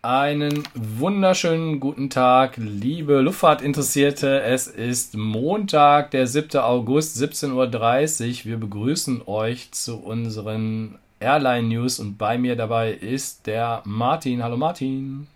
[0.00, 4.42] Einen wunderschönen guten Tag, liebe Luftfahrtinteressierte.
[4.42, 6.60] Es ist Montag, der 7.
[6.60, 8.44] August, 17.30 Uhr.
[8.44, 14.40] Wir begrüßen euch zu unseren Airline News und bei mir dabei ist der Martin.
[14.40, 15.26] Hallo Martin.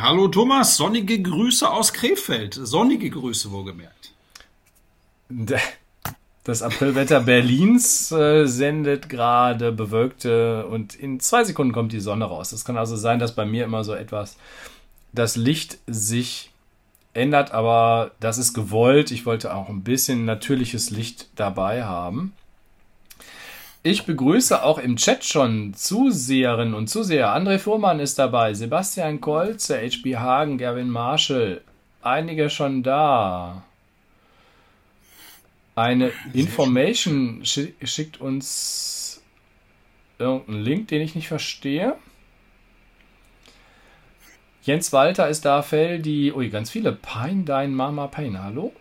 [0.00, 2.54] Hallo Thomas, sonnige Grüße aus Krefeld.
[2.54, 4.14] Sonnige Grüße, wohlgemerkt.
[6.44, 12.50] Das Aprilwetter Berlins äh, sendet gerade bewölkte und in zwei Sekunden kommt die Sonne raus.
[12.50, 14.36] Es kann also sein, dass bei mir immer so etwas
[15.12, 16.50] das Licht sich
[17.14, 19.12] ändert, aber das ist gewollt.
[19.12, 22.32] Ich wollte auch ein bisschen natürliches Licht dabei haben.
[23.84, 27.36] Ich begrüße auch im Chat schon Zuseherinnen und Zuseher.
[27.36, 31.60] André Fuhrmann ist dabei, Sebastian Kolze, HB Hagen, Gerwin Marshall.
[32.00, 33.62] Einige schon da.
[35.74, 39.22] Eine Information schickt uns
[40.18, 41.96] irgendeinen Link, den ich nicht verstehe.
[44.62, 46.92] Jens Walter ist da, Feldi, ui, ganz viele.
[46.92, 48.72] Pein, dein Mama Pein, hallo?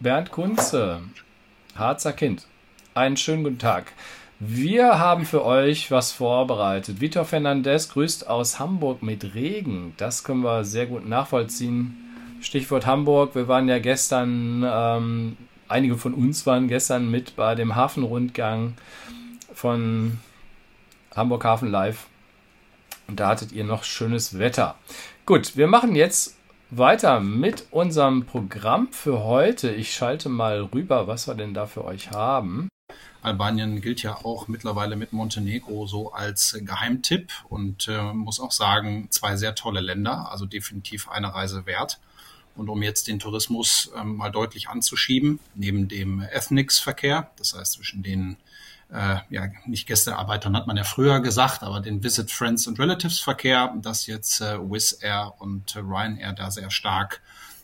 [0.00, 1.02] Bernd Kunze,
[1.76, 2.46] Harzer Kind,
[2.94, 3.92] einen schönen guten Tag.
[4.38, 7.00] Wir haben für euch was vorbereitet.
[7.00, 9.94] Vitor Fernandez grüßt aus Hamburg mit Regen.
[9.98, 11.96] Das können wir sehr gut nachvollziehen.
[12.40, 13.34] Stichwort Hamburg.
[13.34, 15.36] Wir waren ja gestern ähm,
[15.72, 18.74] einige von uns waren gestern mit bei dem Hafenrundgang
[19.52, 20.20] von
[21.16, 22.06] Hamburg Hafen Live.
[23.08, 24.76] Und da hattet ihr noch schönes Wetter.
[25.26, 26.36] Gut, wir machen jetzt
[26.70, 29.70] weiter mit unserem Programm für heute.
[29.70, 32.68] Ich schalte mal rüber, was wir denn da für euch haben.
[33.22, 39.06] Albanien gilt ja auch mittlerweile mit Montenegro so als Geheimtipp und äh, muss auch sagen,
[39.10, 42.00] zwei sehr tolle Länder, also definitiv eine Reise wert.
[42.54, 48.02] Und um jetzt den Tourismus ähm, mal deutlich anzuschieben, neben dem Ethnics-Verkehr, das heißt zwischen
[48.02, 48.36] den
[48.92, 53.20] äh, ja, nicht Gästearbeitern hat man ja früher gesagt, aber den Visit Friends and Relatives
[53.20, 57.22] Verkehr, dass jetzt äh, Wizz Air und äh, Ryanair da sehr stark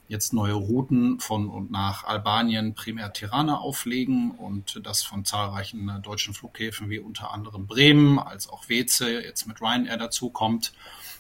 [0.09, 6.01] jetzt neue Routen von und nach Albanien, primär Tirana auflegen und das von zahlreichen äh,
[6.01, 10.73] deutschen Flughäfen wie unter anderem Bremen als auch Weze jetzt mit Ryanair dazukommt.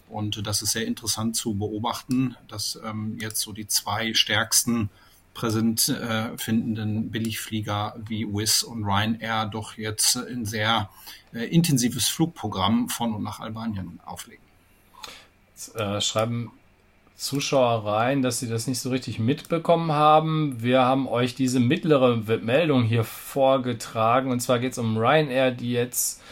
[0.08, 4.90] Und das ist sehr interessant zu beobachten, dass ähm, jetzt so die zwei stärksten
[5.34, 10.90] präsent äh, findenden Billigflieger wie Wizz und Ryanair doch jetzt ein sehr
[11.32, 14.42] äh, intensives Flugprogramm von und nach Albanien auflegen.
[15.50, 16.50] Jetzt, äh, schreiben
[17.18, 20.62] Zuschauer rein, dass sie das nicht so richtig mitbekommen haben.
[20.62, 24.30] Wir haben euch diese mittlere Meldung hier vorgetragen.
[24.30, 26.22] Und zwar geht es um Ryanair, die jetzt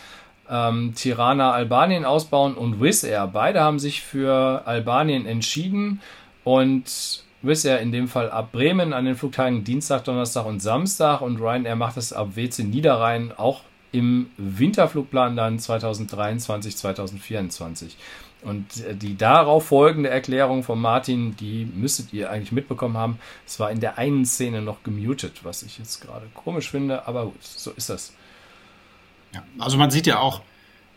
[0.51, 3.27] ähm, Tirana Albanien ausbauen und Wizz Air.
[3.27, 6.01] Beide haben sich für Albanien entschieden
[6.45, 11.21] und Wizz Air in dem Fall ab Bremen an den Flugtagen Dienstag, Donnerstag und Samstag
[11.21, 13.63] und Ryanair macht es ab WC Niederrhein auch
[13.93, 17.97] im Winterflugplan dann 2023, 2024.
[18.43, 23.19] Und äh, die darauf folgende Erklärung von Martin, die müsstet ihr eigentlich mitbekommen haben.
[23.47, 27.25] Es war in der einen Szene noch gemutet, was ich jetzt gerade komisch finde, aber
[27.25, 28.13] gut, so ist das.
[29.37, 30.41] Ja, also man sieht ja auch,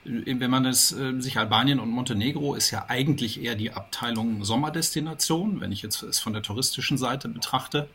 [0.05, 5.59] wenn man es äh, sich Albanien und Montenegro ist ja eigentlich eher die Abteilung Sommerdestination,
[5.59, 7.89] wenn ich jetzt es von der touristischen Seite betrachte.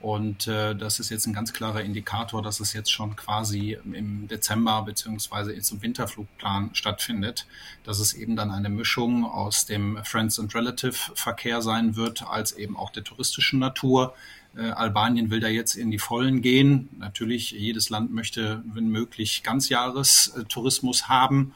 [0.00, 4.28] Und äh, das ist jetzt ein ganz klarer Indikator, dass es jetzt schon quasi im
[4.28, 7.46] Dezember beziehungsweise im Winterflugplan stattfindet,
[7.84, 12.52] dass es eben dann eine Mischung aus dem Friends and Relative Verkehr sein wird, als
[12.52, 14.14] eben auch der touristischen Natur.
[14.56, 16.88] Äh, Albanien will da jetzt in die Vollen gehen.
[16.98, 21.52] Natürlich, jedes Land möchte, wenn möglich, Ganzjahrestourismus haben.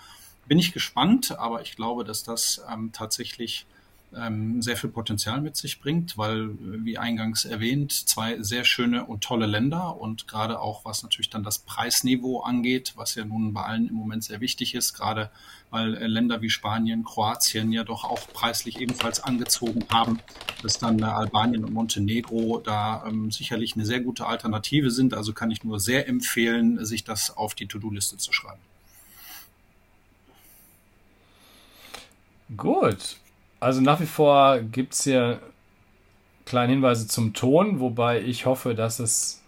[0.46, 3.64] Bin ich gespannt, aber ich glaube, dass das ähm, tatsächlich
[4.16, 9.22] ähm, sehr viel Potenzial mit sich bringt, weil, wie eingangs erwähnt, zwei sehr schöne und
[9.22, 13.62] tolle Länder und gerade auch was natürlich dann das Preisniveau angeht, was ja nun bei
[13.62, 15.30] allen im Moment sehr wichtig ist, gerade
[15.70, 20.20] weil äh, Länder wie Spanien, Kroatien ja doch auch preislich ebenfalls angezogen haben,
[20.62, 25.14] dass dann äh, Albanien und Montenegro da ähm, sicherlich eine sehr gute Alternative sind.
[25.14, 28.60] Also kann ich nur sehr empfehlen, sich das auf die To-Do-Liste zu schreiben.
[32.56, 33.16] Gut,
[33.64, 35.40] also nach wie vor gibt es hier
[36.44, 39.42] kleine Hinweise zum Ton, wobei ich hoffe, dass es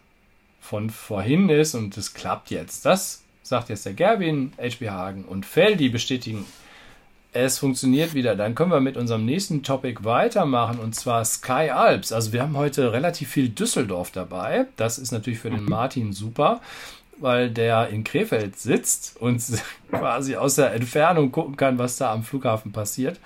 [0.58, 2.86] von vorhin ist und es klappt jetzt.
[2.86, 6.46] Das sagt jetzt der Gerwin, HB Hagen und Feldi bestätigen,
[7.34, 8.36] es funktioniert wieder.
[8.36, 12.10] Dann können wir mit unserem nächsten Topic weitermachen und zwar Sky Alps.
[12.10, 14.64] Also wir haben heute relativ viel Düsseldorf dabei.
[14.76, 15.68] Das ist natürlich für den mhm.
[15.68, 16.62] Martin super,
[17.18, 19.42] weil der in Krefeld sitzt und
[19.90, 23.20] quasi aus der Entfernung gucken kann, was da am Flughafen passiert.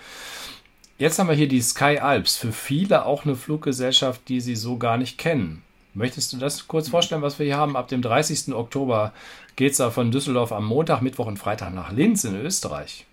[1.00, 2.36] Jetzt haben wir hier die Sky Alps.
[2.36, 5.62] Für viele auch eine Fluggesellschaft, die sie so gar nicht kennen.
[5.94, 7.74] Möchtest du das kurz vorstellen, was wir hier haben?
[7.74, 8.52] Ab dem 30.
[8.52, 9.14] Oktober
[9.56, 13.06] geht es da von Düsseldorf am Montag, Mittwoch und Freitag nach Linz in Österreich.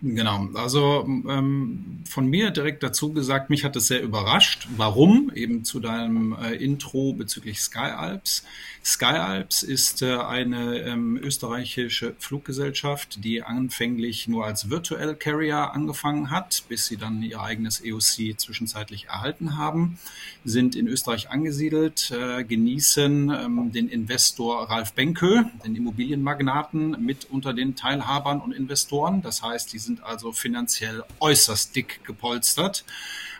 [0.00, 4.66] Genau, also ähm, von mir direkt dazu gesagt, mich hat es sehr überrascht.
[4.78, 5.30] Warum?
[5.34, 8.42] Eben zu deinem äh, Intro bezüglich Sky Alps.
[8.84, 16.30] Sky Alps ist äh, eine ähm, österreichische Fluggesellschaft, die anfänglich nur als Virtual Carrier angefangen
[16.30, 19.98] hat, bis sie dann ihr eigenes EOC zwischenzeitlich erhalten haben,
[20.44, 27.54] sind in Österreich angesiedelt, äh, genießen ähm, den Investor Ralf Benkö, den Immobilienmagnaten, mit unter
[27.54, 29.22] den Teilhabern und Investoren.
[29.22, 32.84] Das heißt, die sind also finanziell äußerst dick gepolstert,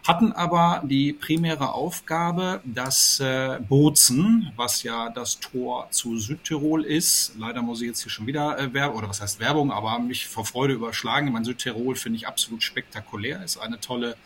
[0.07, 7.35] hatten aber die primäre Aufgabe, dass äh, Bozen, was ja das Tor zu Südtirol ist,
[7.39, 10.27] leider muss ich jetzt hier schon wieder äh, Werbung, oder was heißt Werbung, aber mich
[10.27, 11.27] vor Freude überschlagen.
[11.27, 14.17] Ich meine, Südtirol finde ich absolut spektakulär, ist eine tolle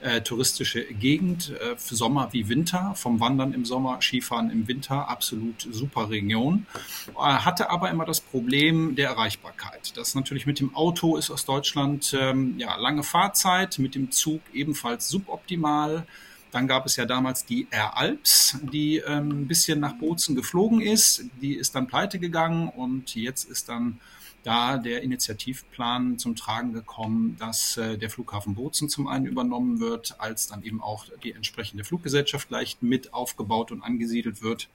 [0.00, 5.08] äh, touristische Gegend, äh, für Sommer wie Winter, vom Wandern im Sommer, Skifahren im Winter,
[5.08, 6.66] absolut super Region.
[7.08, 9.96] Äh, hatte aber immer das Problem der Erreichbarkeit.
[9.96, 14.42] Das natürlich mit dem Auto ist aus Deutschland ähm, ja lange Fahrzeit, mit dem Zug
[14.52, 16.06] ebenfalls suboptimal.
[16.54, 20.80] Dann gab es ja damals die Air Alps, die ähm, ein bisschen nach Bozen geflogen
[20.80, 21.24] ist.
[21.42, 23.98] Die ist dann pleite gegangen und jetzt ist dann
[24.44, 30.20] da der Initiativplan zum Tragen gekommen, dass äh, der Flughafen Bozen zum einen übernommen wird,
[30.20, 34.68] als dann eben auch die entsprechende Fluggesellschaft leicht mit aufgebaut und angesiedelt wird,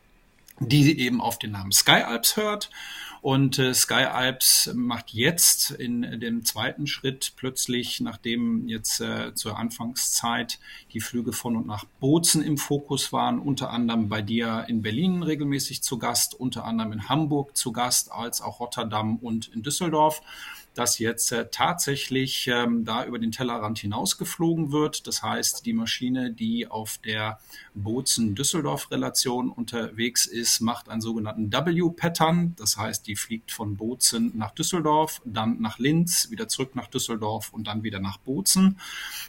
[0.59, 2.69] die eben auf den Namen Sky Alps hört
[3.21, 9.57] und äh, Sky Alps macht jetzt in dem zweiten Schritt plötzlich, nachdem jetzt äh, zur
[9.57, 10.59] Anfangszeit
[10.93, 15.23] die Flüge von und nach Bozen im Fokus waren, unter anderem bei dir in Berlin
[15.23, 20.21] regelmäßig zu Gast, unter anderem in Hamburg zu Gast, als auch Rotterdam und in Düsseldorf
[20.79, 25.07] dass jetzt äh, tatsächlich ähm, da über den Tellerrand hinausgeflogen wird.
[25.07, 27.39] Das heißt, die Maschine, die auf der
[27.75, 32.55] Bozen-Düsseldorf-Relation unterwegs ist, macht einen sogenannten W-Pattern.
[32.55, 37.51] Das heißt, die fliegt von Bozen nach Düsseldorf, dann nach Linz, wieder zurück nach Düsseldorf
[37.51, 38.79] und dann wieder nach Bozen.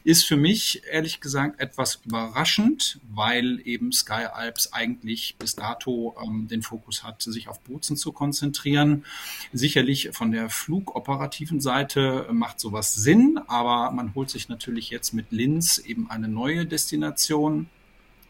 [0.05, 6.47] Ist für mich ehrlich gesagt etwas überraschend, weil eben Sky Alps eigentlich bis dato ähm,
[6.47, 9.05] den Fokus hat, sich auf Bozen zu konzentrieren.
[9.53, 15.15] Sicherlich von der Flugoperation operativen Seite macht sowas Sinn, aber man holt sich natürlich jetzt
[15.15, 17.67] mit Linz eben eine neue Destination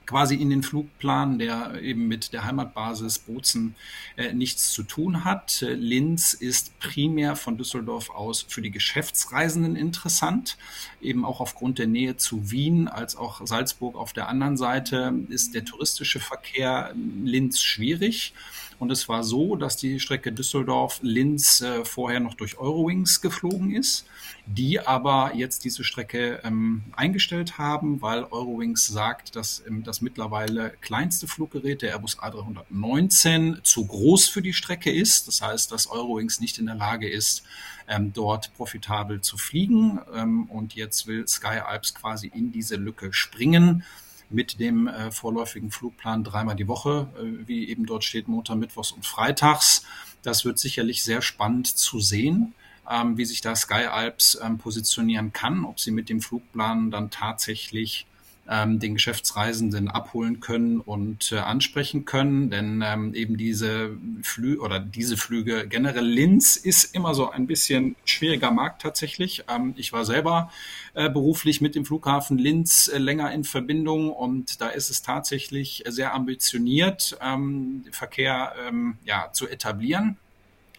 [0.06, 3.74] quasi in den Flugplan, der eben mit der Heimatbasis Bozen
[4.16, 5.64] äh, nichts zu tun hat.
[5.68, 10.56] Linz ist primär von Düsseldorf aus für die Geschäftsreisenden interessant,
[11.00, 15.54] eben auch aufgrund der Nähe zu Wien als auch Salzburg auf der anderen Seite ist
[15.54, 18.34] der touristische Verkehr Linz schwierig.
[18.80, 24.06] Und es war so, dass die Strecke Düsseldorf-Linz äh, vorher noch durch Eurowings geflogen ist,
[24.46, 30.70] die aber jetzt diese Strecke ähm, eingestellt haben, weil Eurowings sagt, dass ähm, das mittlerweile
[30.80, 35.28] kleinste Fluggerät, der Airbus A319, zu groß für die Strecke ist.
[35.28, 37.42] Das heißt, dass Eurowings nicht in der Lage ist,
[37.86, 40.00] ähm, dort profitabel zu fliegen.
[40.14, 43.84] Ähm, und jetzt will Sky Alps quasi in diese Lücke springen
[44.30, 48.92] mit dem äh, vorläufigen Flugplan dreimal die Woche, äh, wie eben dort steht, Montag, Mittwochs
[48.92, 49.84] und Freitags.
[50.22, 52.54] Das wird sicherlich sehr spannend zu sehen,
[52.88, 57.10] ähm, wie sich da Sky Alps ähm, positionieren kann, ob sie mit dem Flugplan dann
[57.10, 58.06] tatsächlich
[58.50, 62.50] ähm, den Geschäftsreisenden abholen können und äh, ansprechen können.
[62.50, 67.94] Denn ähm, eben diese Flüge oder diese Flüge generell Linz ist immer so ein bisschen
[68.04, 69.44] schwieriger Markt tatsächlich.
[69.48, 70.50] Ähm, ich war selber
[70.94, 75.84] äh, beruflich mit dem Flughafen Linz äh, länger in Verbindung und da ist es tatsächlich
[75.86, 80.18] sehr ambitioniert, ähm, Verkehr ähm, ja, zu etablieren.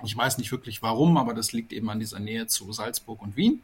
[0.03, 3.35] Ich weiß nicht wirklich warum, aber das liegt eben an dieser Nähe zu Salzburg und
[3.35, 3.61] Wien.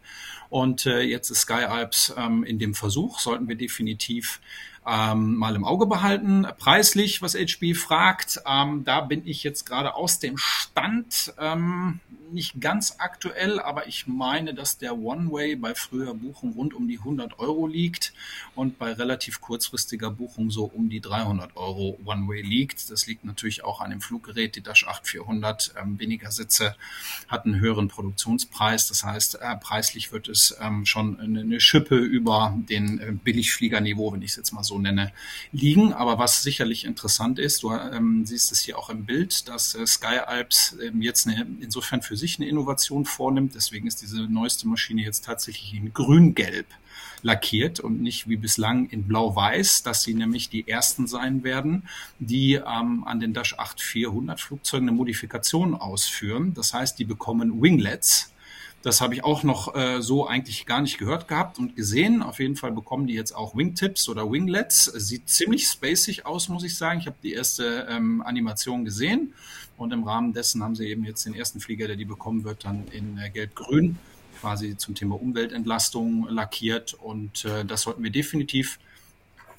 [0.49, 4.39] Und äh, jetzt ist Sky Alps ähm, in dem Versuch, sollten wir definitiv
[4.87, 6.47] ähm, mal im Auge behalten.
[6.57, 11.99] Preislich, was HB fragt, ähm, da bin ich jetzt gerade aus dem Stand ähm,
[12.31, 16.99] nicht ganz aktuell, aber ich meine, dass der One-Way bei früher Buchung rund um die
[16.99, 18.13] 100 Euro liegt
[18.55, 22.89] und bei relativ kurzfristiger Buchung so um die 300 Euro One-Way liegt.
[22.89, 25.97] Das liegt natürlich auch an dem Fluggerät, die Dash 8400, ähm,
[26.27, 26.75] weniger Sitze,
[27.27, 28.87] hat einen höheren Produktionspreis.
[28.87, 34.13] Das heißt, äh, preislich wird es ähm, schon eine, eine Schippe über den äh, Billigfliegerniveau,
[34.13, 35.11] wenn ich es jetzt mal so nenne,
[35.51, 35.93] liegen.
[35.93, 39.85] Aber was sicherlich interessant ist, du ähm, siehst es hier auch im Bild, dass äh,
[39.85, 43.55] Sky Alps ähm, jetzt eine, insofern für sich eine Innovation vornimmt.
[43.55, 46.67] Deswegen ist diese neueste Maschine jetzt tatsächlich in grün-gelb
[47.23, 51.87] lackiert und nicht wie bislang in blau-weiß, dass sie nämlich die ersten sein werden,
[52.19, 56.53] die ähm, an den Dash 8-400 Flugzeugen eine Modifikation ausführen.
[56.53, 58.31] Das heißt, die bekommen Winglets,
[58.83, 62.21] das habe ich auch noch äh, so eigentlich gar nicht gehört gehabt und gesehen.
[62.21, 64.85] Auf jeden Fall bekommen die jetzt auch Wingtips oder Winglets.
[64.85, 66.99] Sieht ziemlich spacig aus, muss ich sagen.
[66.99, 69.33] Ich habe die erste ähm, Animation gesehen
[69.77, 72.65] und im Rahmen dessen haben sie eben jetzt den ersten Flieger, der die bekommen wird,
[72.65, 73.97] dann in äh, Gelb-Grün
[74.39, 76.93] quasi zum Thema Umweltentlastung lackiert.
[76.93, 78.79] Und äh, das sollten wir definitiv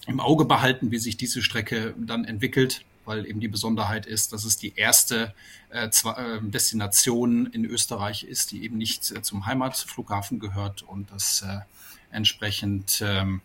[0.07, 4.45] im Auge behalten, wie sich diese Strecke dann entwickelt, weil eben die Besonderheit ist, dass
[4.45, 5.35] es die erste
[5.71, 11.43] äh, äh, Destination in Österreich ist, die eben nicht äh, zum Heimatflughafen gehört und das
[11.43, 11.61] äh,
[12.11, 13.43] entsprechend ähm,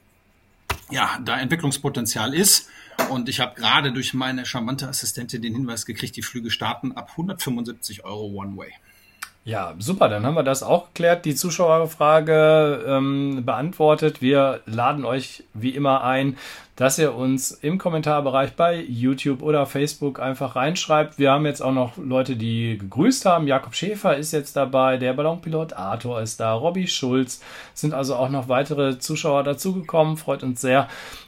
[0.89, 2.69] ja, da Entwicklungspotenzial ist.
[3.09, 7.09] Und ich habe gerade durch meine charmante Assistentin den Hinweis gekriegt, die Flüge starten ab
[7.11, 8.71] 175 Euro One-Way.
[9.45, 14.21] Ja, super, dann haben wir das auch geklärt, die Zuschauerfrage ähm, beantwortet.
[14.21, 16.37] Wir laden euch wie immer ein,
[16.77, 21.19] dass ihr uns im Kommentarbereich bei YouTube oder Facebook einfach reinschreibt.
[21.19, 23.45] Wir haben jetzt auch noch Leute, die gegrüßt haben.
[23.45, 27.41] Jakob Schäfer ist jetzt dabei, der Ballonpilot Arthur ist da, Robby Schulz,
[27.73, 30.87] sind also auch noch weitere Zuschauer dazugekommen, freut uns sehr.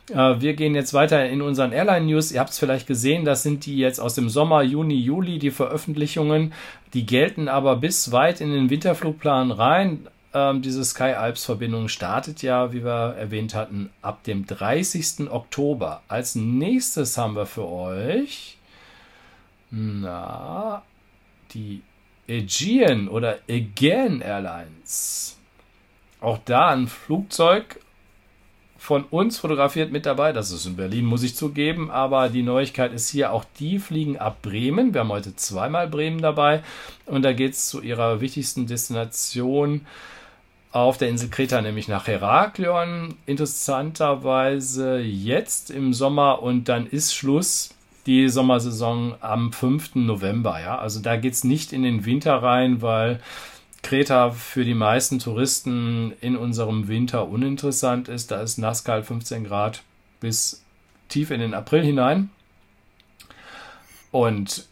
[0.09, 2.31] Äh, wir gehen jetzt weiter in unseren Airline News.
[2.31, 5.51] Ihr habt es vielleicht gesehen, das sind die jetzt aus dem Sommer, Juni, Juli, die
[5.51, 6.53] Veröffentlichungen.
[6.95, 10.07] Die gelten aber bis weit in den Winterflugplan rein.
[10.33, 15.29] Ähm, diese Sky Alps Verbindung startet ja, wie wir erwähnt hatten, ab dem 30.
[15.29, 16.03] Oktober.
[16.07, 18.57] Als nächstes haben wir für euch
[19.71, 20.83] na,
[21.53, 21.81] die
[22.29, 25.37] Aegean oder Aegean Airlines.
[26.21, 27.81] Auch da ein Flugzeug
[28.85, 30.31] von uns fotografiert mit dabei.
[30.31, 31.89] Das ist in Berlin, muss ich zugeben.
[31.89, 34.93] Aber die Neuigkeit ist hier, auch die fliegen ab Bremen.
[34.93, 36.61] Wir haben heute zweimal Bremen dabei.
[37.07, 39.81] Und da geht es zu ihrer wichtigsten Destination
[40.71, 43.15] auf der Insel Kreta, nämlich nach Heraklion.
[43.25, 47.71] Interessanterweise jetzt im Sommer und dann ist Schluss
[48.05, 49.95] die Sommersaison am 5.
[49.95, 50.61] November.
[50.61, 53.19] Ja, also da geht es nicht in den Winter rein, weil
[53.85, 58.31] Kreta für die meisten Touristen in unserem Winter uninteressant ist.
[58.31, 59.83] Da ist nasskalt 15 Grad
[60.19, 60.63] bis
[61.07, 62.31] tief in den April hinein.
[64.09, 64.67] Und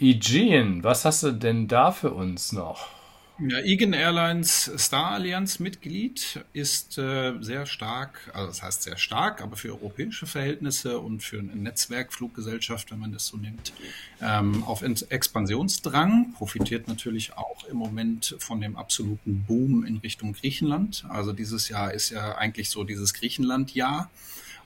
[0.00, 2.97] Aegean, was hast du denn da für uns noch?
[3.40, 9.42] Ja, Igen Airlines Star Allianz Mitglied ist äh, sehr stark, also das heißt sehr stark,
[9.42, 13.72] aber für europäische Verhältnisse und für eine Netzwerkfluggesellschaft, wenn man das so nimmt,
[14.20, 21.04] ähm, auf Expansionsdrang, profitiert natürlich auch im Moment von dem absoluten Boom in Richtung Griechenland.
[21.08, 24.10] Also dieses Jahr ist ja eigentlich so dieses Griechenland-Jahr.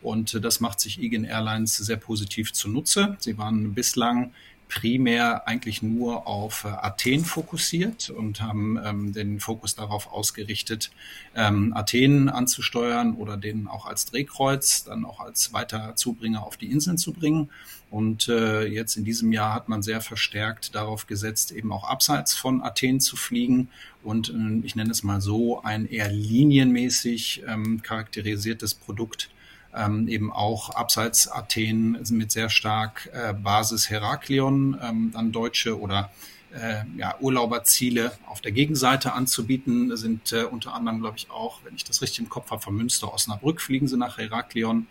[0.00, 3.16] Und äh, das macht sich Igen Airlines sehr positiv zunutze.
[3.20, 4.32] Sie waren bislang
[4.72, 10.90] primär eigentlich nur auf äh, Athen fokussiert und haben ähm, den Fokus darauf ausgerichtet,
[11.36, 16.70] ähm, Athen anzusteuern oder den auch als Drehkreuz, dann auch als weiter Zubringer auf die
[16.70, 17.50] Inseln zu bringen.
[17.90, 22.32] Und äh, jetzt in diesem Jahr hat man sehr verstärkt darauf gesetzt, eben auch abseits
[22.32, 23.68] von Athen zu fliegen
[24.02, 29.28] und äh, ich nenne es mal so ein eher linienmäßig ähm, charakterisiertes Produkt
[29.74, 36.10] ähm, eben auch abseits Athen mit sehr stark äh, Basis Heraklion, ähm, dann deutsche oder
[36.54, 41.74] äh, ja, Urlauberziele auf der Gegenseite anzubieten, sind äh, unter anderem, glaube ich, auch, wenn
[41.74, 44.86] ich das richtig im Kopf habe, von Münster, Osnabrück fliegen sie nach Heraklion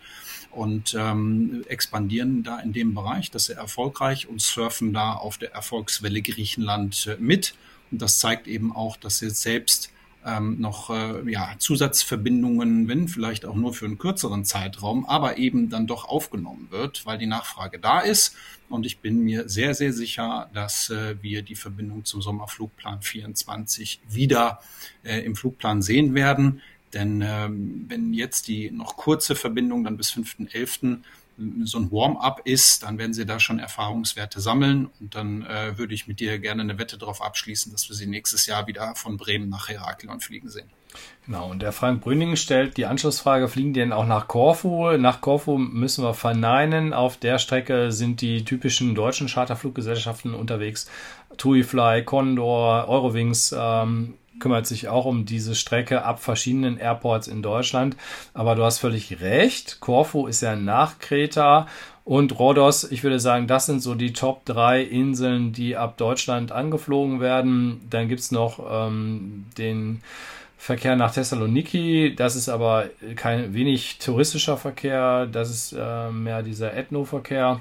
[0.50, 3.30] und ähm, expandieren da in dem Bereich.
[3.30, 7.54] Das sehr erfolgreich und surfen da auf der Erfolgswelle Griechenland äh, mit.
[7.90, 9.91] Und das zeigt eben auch, dass sie selbst
[10.24, 15.68] ähm, noch äh, ja, Zusatzverbindungen, wenn vielleicht auch nur für einen kürzeren Zeitraum, aber eben
[15.70, 18.36] dann doch aufgenommen wird, weil die Nachfrage da ist.
[18.68, 24.00] Und ich bin mir sehr, sehr sicher, dass äh, wir die Verbindung zum Sommerflugplan 24
[24.08, 24.60] wieder
[25.04, 26.62] äh, im Flugplan sehen werden.
[26.94, 30.98] Denn ähm, wenn jetzt die noch kurze Verbindung dann bis 5.11
[31.64, 35.94] so ein Warm-up ist, dann werden Sie da schon Erfahrungswerte sammeln und dann äh, würde
[35.94, 39.16] ich mit dir gerne eine Wette darauf abschließen, dass wir Sie nächstes Jahr wieder von
[39.16, 40.70] Bremen nach Heraklion fliegen sehen.
[41.26, 44.96] Genau, und der Frank Brüning stellt die Anschlussfrage, fliegen die denn auch nach Korfu?
[44.98, 46.92] Nach Korfu müssen wir verneinen.
[46.92, 50.90] Auf der Strecke sind die typischen deutschen Charterfluggesellschaften unterwegs.
[51.38, 57.96] TuiFly, Condor, Eurowings, ähm, kümmert sich auch um diese Strecke ab verschiedenen Airports in Deutschland.
[58.34, 59.78] Aber du hast völlig recht.
[59.78, 61.68] Corfu ist ja nach Kreta
[62.04, 62.90] und Rhodos.
[62.90, 67.80] Ich würde sagen, das sind so die Top 3 Inseln, die ab Deutschland angeflogen werden.
[67.88, 70.02] Dann gibt es noch ähm, den
[70.58, 72.16] Verkehr nach Thessaloniki.
[72.16, 75.26] Das ist aber kein wenig touristischer Verkehr.
[75.26, 77.60] Das ist äh, mehr dieser Ethno-Verkehr.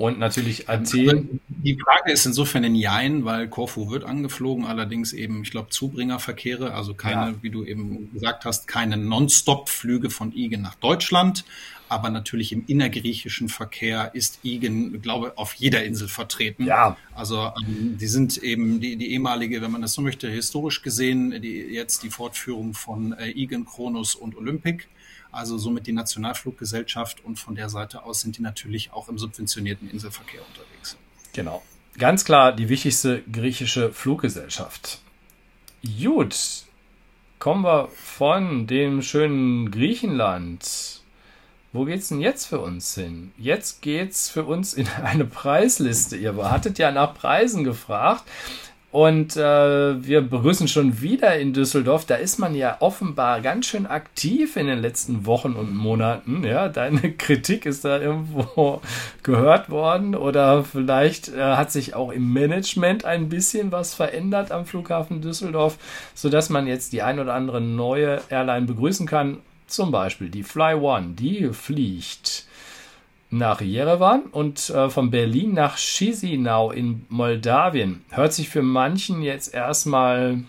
[0.00, 1.40] Und natürlich Athen.
[1.48, 6.72] Die Frage ist insofern in Jein, weil Korfu wird angeflogen, allerdings eben, ich glaube, Zubringerverkehre,
[6.72, 7.34] also keine, ja.
[7.42, 11.44] wie du eben gesagt hast, keine Non-Stop-Flüge von Igen nach Deutschland.
[11.90, 16.64] Aber natürlich im innergriechischen Verkehr ist Igen, glaube auf jeder Insel vertreten.
[16.64, 16.96] Ja.
[17.14, 21.42] Also ähm, die sind eben die, die ehemalige, wenn man das so möchte, historisch gesehen,
[21.42, 24.86] die, jetzt die Fortführung von äh, Igen, Kronos und Olympic
[25.32, 29.90] also somit die Nationalfluggesellschaft und von der Seite aus sind die natürlich auch im subventionierten
[29.90, 30.96] Inselverkehr unterwegs.
[31.32, 31.62] Genau.
[31.98, 35.00] Ganz klar die wichtigste griechische Fluggesellschaft.
[35.82, 36.36] Gut,
[37.38, 41.00] kommen wir von dem schönen Griechenland.
[41.72, 43.32] Wo geht's denn jetzt für uns hin?
[43.38, 46.16] Jetzt geht's für uns in eine Preisliste.
[46.16, 48.24] Ihr hattet ja nach Preisen gefragt.
[48.92, 52.06] Und äh, wir begrüßen schon wieder in Düsseldorf.
[52.06, 56.42] Da ist man ja offenbar ganz schön aktiv in den letzten Wochen und Monaten.
[56.42, 58.80] Ja, deine Kritik ist da irgendwo
[59.22, 64.66] gehört worden oder vielleicht äh, hat sich auch im Management ein bisschen was verändert am
[64.66, 65.78] Flughafen Düsseldorf,
[66.14, 69.38] sodass man jetzt die ein oder andere neue Airline begrüßen kann.
[69.68, 72.46] Zum Beispiel die Fly One, die fliegt
[73.30, 78.04] nach Jerewan und äh, von Berlin nach Chisinau in Moldawien.
[78.10, 80.42] Hört sich für manchen jetzt erstmal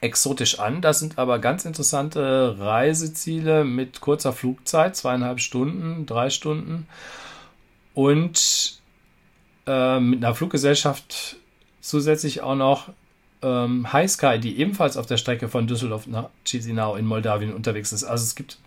[0.00, 0.80] exotisch an.
[0.80, 6.86] Das sind aber ganz interessante Reiseziele mit kurzer Flugzeit, zweieinhalb Stunden, drei Stunden
[7.94, 8.80] und
[9.66, 11.36] äh, mit einer Fluggesellschaft
[11.82, 12.88] zusätzlich auch noch
[13.42, 17.92] ähm, High Sky, die ebenfalls auf der Strecke von Düsseldorf nach Chisinau in Moldawien unterwegs
[17.92, 18.04] ist.
[18.04, 18.58] Also es gibt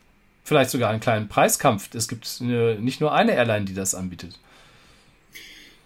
[0.44, 1.94] vielleicht sogar einen kleinen Preiskampf.
[1.94, 4.40] Es gibt eine, nicht nur eine Airline, die das anbietet.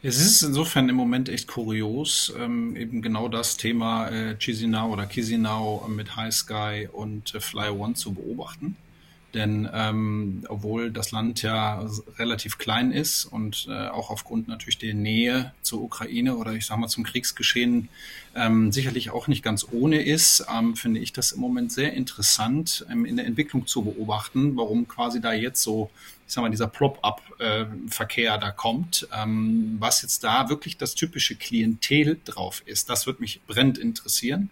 [0.03, 5.07] Es ist insofern im Moment echt kurios, ähm, eben genau das Thema äh, Chisinau oder
[5.09, 8.77] Chisinau mit High Sky und äh, Fly One zu beobachten.
[9.38, 14.96] Denn ähm, obwohl das Land ja relativ klein ist und äh, auch aufgrund natürlich der
[14.96, 17.88] Nähe zur Ukraine oder ich sage mal zum Kriegsgeschehen
[18.34, 22.84] ähm, sicherlich auch nicht ganz ohne ist, ähm, finde ich das im Moment sehr interessant
[22.89, 25.91] ähm, in der Entwicklung zu beobachten, warum quasi da jetzt so,
[26.25, 31.36] ich sag mal, dieser Prop-up-Verkehr äh, da kommt, ähm, was jetzt da wirklich das typische
[31.36, 32.89] Klientel drauf ist.
[32.89, 34.50] Das wird mich brennend interessieren.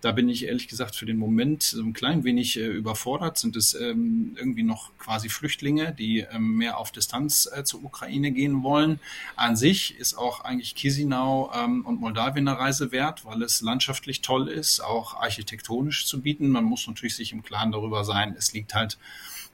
[0.00, 3.36] Da bin ich ehrlich gesagt für den Moment so ein klein wenig äh, überfordert.
[3.38, 8.32] Sind es ähm, irgendwie noch quasi Flüchtlinge, die ähm, mehr auf Distanz äh, zur Ukraine
[8.32, 8.98] gehen wollen?
[9.36, 14.22] An sich ist auch eigentlich Chisinau ähm, und Moldawien eine Reise wert, weil es landschaftlich
[14.22, 16.48] toll ist, auch architektonisch zu bieten.
[16.48, 18.96] Man muss natürlich sich im Klaren darüber sein, es liegt halt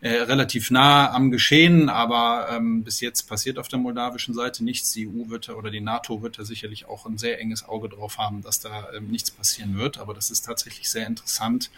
[0.01, 4.93] äh, relativ nah am Geschehen, aber ähm, bis jetzt passiert auf der moldawischen Seite nichts.
[4.93, 8.19] Die EU wird oder die NATO wird da sicherlich auch ein sehr enges Auge drauf
[8.19, 9.99] haben, dass da ähm, nichts passieren wird.
[9.99, 11.71] Aber das ist tatsächlich sehr interessant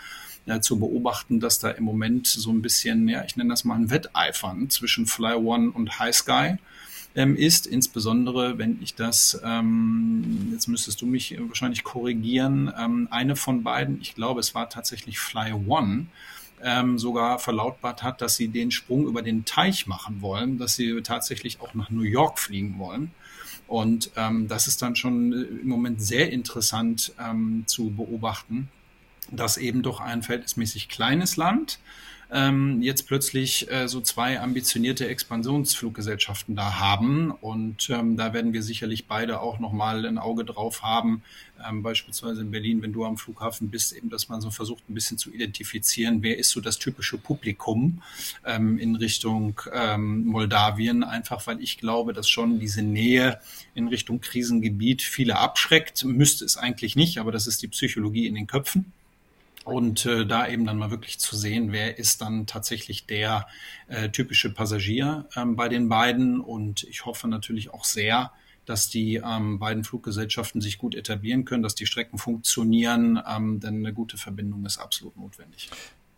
[0.46, 3.76] äh, zu beobachten, dass da im Moment so ein bisschen, ja, ich nenne das mal
[3.76, 6.56] ein Wetteifern zwischen Fly One und High Sky
[7.14, 13.36] ähm, ist, insbesondere wenn ich das, ähm, jetzt müsstest du mich wahrscheinlich korrigieren, ähm, eine
[13.36, 16.06] von beiden, ich glaube, es war tatsächlich Fly One,
[16.62, 21.00] ähm, sogar verlautbart hat, dass sie den Sprung über den Teich machen wollen, dass sie
[21.02, 23.12] tatsächlich auch nach New York fliegen wollen.
[23.66, 28.68] Und ähm, das ist dann schon äh, im Moment sehr interessant ähm, zu beobachten,
[29.30, 31.78] dass eben doch ein verhältnismäßig kleines Land
[32.30, 37.30] ähm, jetzt plötzlich äh, so zwei ambitionierte Expansionsfluggesellschaften da haben.
[37.30, 41.22] Und ähm, da werden wir sicherlich beide auch nochmal ein Auge drauf haben,
[41.66, 44.94] ähm, beispielsweise in Berlin, wenn du am Flughafen bist, eben, dass man so versucht, ein
[44.94, 48.02] bisschen zu identifizieren, wer ist so das typische Publikum
[48.44, 53.40] ähm, in Richtung ähm, Moldawien, einfach weil ich glaube, dass schon diese Nähe
[53.74, 56.04] in Richtung Krisengebiet viele abschreckt.
[56.04, 58.92] Müsste es eigentlich nicht, aber das ist die Psychologie in den Köpfen.
[59.68, 63.46] Und äh, da eben dann mal wirklich zu sehen, wer ist dann tatsächlich der
[63.88, 66.40] äh, typische Passagier ähm, bei den beiden.
[66.40, 68.32] Und ich hoffe natürlich auch sehr,
[68.64, 73.76] dass die ähm, beiden Fluggesellschaften sich gut etablieren können, dass die Strecken funktionieren, ähm, denn
[73.76, 75.68] eine gute Verbindung ist absolut notwendig.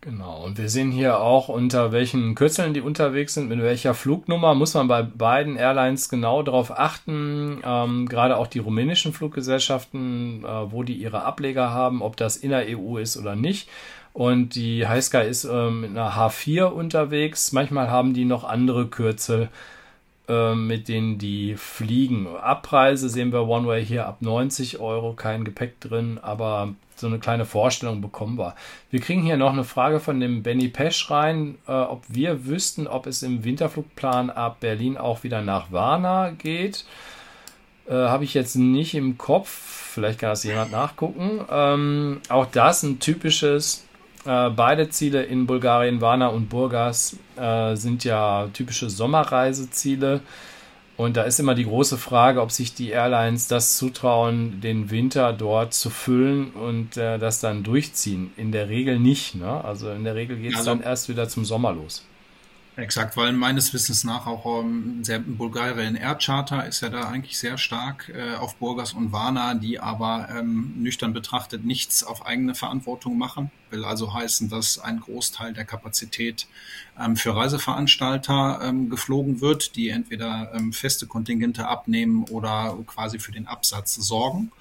[0.03, 4.55] Genau, und wir sehen hier auch, unter welchen Kürzeln die unterwegs sind, mit welcher Flugnummer,
[4.55, 10.71] muss man bei beiden Airlines genau darauf achten, ähm, gerade auch die rumänischen Fluggesellschaften, äh,
[10.71, 13.69] wo die ihre Ableger haben, ob das in der EU ist oder nicht.
[14.11, 19.49] Und die Highsky ist ähm, mit einer H4 unterwegs, manchmal haben die noch andere Kürzel,
[20.27, 22.25] äh, mit denen die fliegen.
[22.37, 27.45] Abpreise sehen wir One-Way hier ab 90 Euro, kein Gepäck drin, aber so eine kleine
[27.45, 28.55] Vorstellung bekommen wir.
[28.89, 32.87] Wir kriegen hier noch eine Frage von dem Benny Pesch rein, äh, ob wir wüssten,
[32.87, 36.85] ob es im Winterflugplan ab Berlin auch wieder nach Warna geht.
[37.87, 39.49] Äh, Habe ich jetzt nicht im Kopf.
[39.93, 41.41] Vielleicht kann das jemand nachgucken.
[41.51, 43.85] Ähm, auch das ein typisches.
[44.25, 50.21] Äh, beide Ziele in Bulgarien, Varna und Burgas, äh, sind ja typische Sommerreiseziele.
[50.97, 55.33] Und da ist immer die große Frage, ob sich die Airlines das zutrauen, den Winter
[55.33, 58.31] dort zu füllen und äh, das dann durchziehen.
[58.37, 59.35] In der Regel nicht.
[59.35, 59.63] Ne?
[59.63, 62.03] Also in der Regel geht es also, dann erst wieder zum Sommer los.
[62.81, 67.37] Exakt, weil meines Wissens nach auch ähm, der Bulgarien Air Charter ist ja da eigentlich
[67.37, 72.55] sehr stark äh, auf Burgas und Varna, die aber ähm, nüchtern betrachtet nichts auf eigene
[72.55, 73.51] Verantwortung machen.
[73.69, 76.47] Will also heißen, dass ein Großteil der Kapazität
[76.99, 83.31] ähm, für Reiseveranstalter ähm, geflogen wird, die entweder ähm, feste Kontingente abnehmen oder quasi für
[83.31, 84.51] den Absatz sorgen.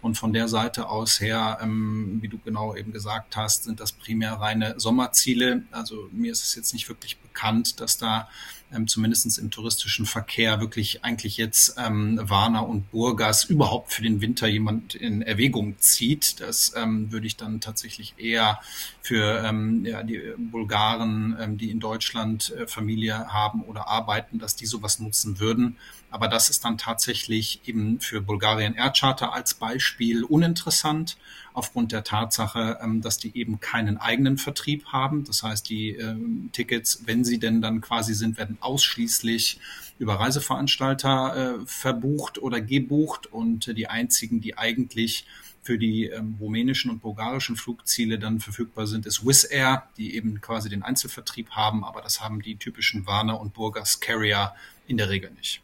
[0.00, 3.92] Und von der Seite aus her, ähm, wie du genau eben gesagt hast, sind das
[3.92, 5.64] primär reine Sommerziele.
[5.72, 8.28] Also mir ist es jetzt nicht wirklich bekannt, dass da
[8.72, 14.20] ähm, zumindest im touristischen Verkehr wirklich eigentlich jetzt ähm, Warna und Burgas überhaupt für den
[14.20, 16.40] Winter jemand in Erwägung zieht.
[16.40, 18.60] Das ähm, würde ich dann tatsächlich eher
[19.02, 24.56] für ähm, ja, die Bulgaren, ähm, die in Deutschland äh, Familie haben oder arbeiten, dass
[24.56, 25.76] die sowas nutzen würden.
[26.10, 31.16] Aber das ist dann tatsächlich eben für Bulgarien Air Charter als Beispiel uninteressant
[31.52, 35.24] aufgrund der Tatsache, ähm, dass die eben keinen eigenen Vertrieb haben.
[35.24, 39.60] Das heißt, die ähm, Tickets, wenn sie denn dann quasi sind, werden ausschließlich
[39.98, 45.26] über Reiseveranstalter äh, verbucht oder gebucht und äh, die einzigen, die eigentlich
[45.62, 50.40] für die ähm, rumänischen und bulgarischen Flugziele dann verfügbar sind, ist Wizz Air, die eben
[50.40, 54.52] quasi den Einzelvertrieb haben, aber das haben die typischen Warner und Burgers Carrier
[54.86, 55.60] in der Regel nicht.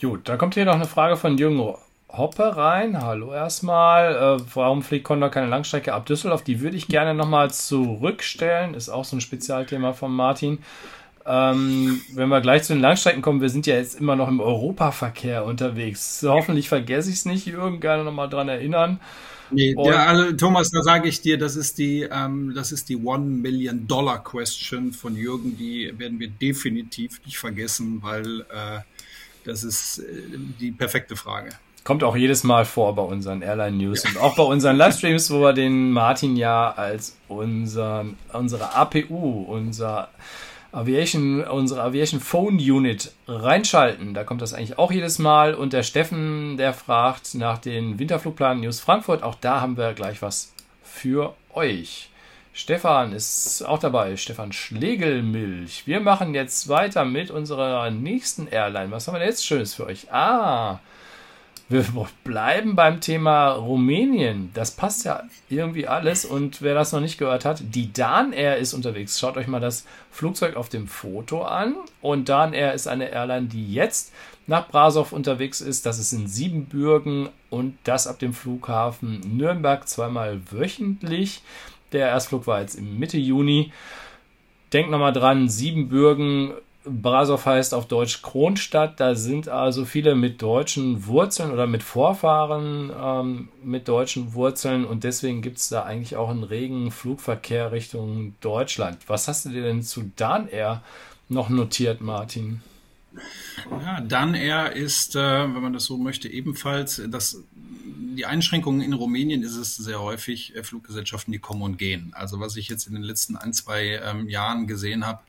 [0.00, 1.74] Gut, dann kommt hier noch eine Frage von Jürgen
[2.08, 3.00] Hoppe rein.
[3.00, 4.14] Hallo erstmal.
[4.14, 6.44] Äh, warum fliegt Condor keine Langstrecke ab Düsseldorf?
[6.44, 8.74] Die würde ich gerne nochmal zurückstellen.
[8.74, 10.58] Ist auch so ein Spezialthema von Martin.
[11.24, 14.40] Ähm, wenn wir gleich zu den Langstrecken kommen, wir sind ja jetzt immer noch im
[14.40, 16.24] Europaverkehr unterwegs.
[16.26, 18.98] Hoffentlich vergesse ich es nicht, Jürgen, gerne nochmal dran erinnern.
[19.52, 22.96] Nee, ja, also Thomas, da sage ich dir, das ist die, ähm, das ist die
[22.96, 25.56] One Million Dollar Question von Jürgen.
[25.58, 28.80] Die werden wir definitiv nicht vergessen, weil äh,
[29.44, 30.04] das ist äh,
[30.58, 31.50] die perfekte Frage.
[31.84, 34.10] Kommt auch jedes Mal vor bei unseren Airline News ja.
[34.10, 40.08] und auch bei unseren Livestreams, wo wir den Martin ja als unseren, unsere APU, unser
[40.72, 44.14] Aviation, unsere Aviation Phone Unit reinschalten.
[44.14, 45.54] Da kommt das eigentlich auch jedes Mal.
[45.54, 49.22] Und der Steffen, der fragt nach den Winterflugplan News Frankfurt.
[49.22, 52.08] Auch da haben wir gleich was für euch.
[52.54, 55.86] Stefan ist auch dabei, Stefan Schlegelmilch.
[55.86, 58.90] Wir machen jetzt weiter mit unserer nächsten Airline.
[58.90, 60.12] Was haben wir denn jetzt Schönes für euch?
[60.12, 60.80] Ah,
[61.72, 61.84] wir
[62.22, 64.50] bleiben beim Thema Rumänien.
[64.52, 66.24] Das passt ja irgendwie alles.
[66.24, 69.18] Und wer das noch nicht gehört hat, die Dan Air ist unterwegs.
[69.18, 71.74] Schaut euch mal das Flugzeug auf dem Foto an.
[72.02, 74.12] Und Dan Air ist eine Airline, die jetzt
[74.46, 75.86] nach Brasov unterwegs ist.
[75.86, 81.42] Das ist in Siebenbürgen und das ab dem Flughafen Nürnberg zweimal wöchentlich.
[81.92, 83.72] Der Erstflug war jetzt im Mitte Juni.
[84.72, 86.52] Denkt nochmal dran, Siebenbürgen,
[86.84, 88.98] Brasov heißt auf Deutsch Kronstadt.
[88.98, 95.04] Da sind also viele mit deutschen Wurzeln oder mit Vorfahren ähm, mit deutschen Wurzeln und
[95.04, 98.98] deswegen gibt es da eigentlich auch einen regen Flugverkehr Richtung Deutschland.
[99.08, 100.82] Was hast du dir denn zu Dan Air
[101.28, 102.62] noch notiert, Martin?
[103.70, 107.42] Ja, Dan Air ist, äh, wenn man das so möchte, ebenfalls das
[108.14, 112.12] die Einschränkungen in Rumänien ist es sehr häufig äh, Fluggesellschaften, die kommen und gehen.
[112.14, 115.20] Also was ich jetzt in den letzten ein, zwei ähm, Jahren gesehen habe,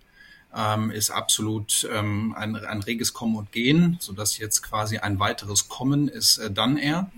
[0.56, 5.68] ähm, ist absolut ähm, ein, ein reges Kommen und Gehen, sodass jetzt quasi ein weiteres
[5.68, 7.12] Kommen ist äh, dann Air,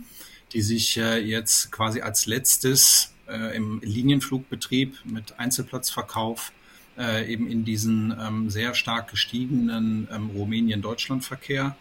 [0.53, 6.51] die sich äh, jetzt quasi als letztes äh, im Linienflugbetrieb mit Einzelplatzverkauf
[6.97, 11.75] äh, eben in diesen ähm, sehr stark gestiegenen ähm, Rumänien-Deutschland-Verkehr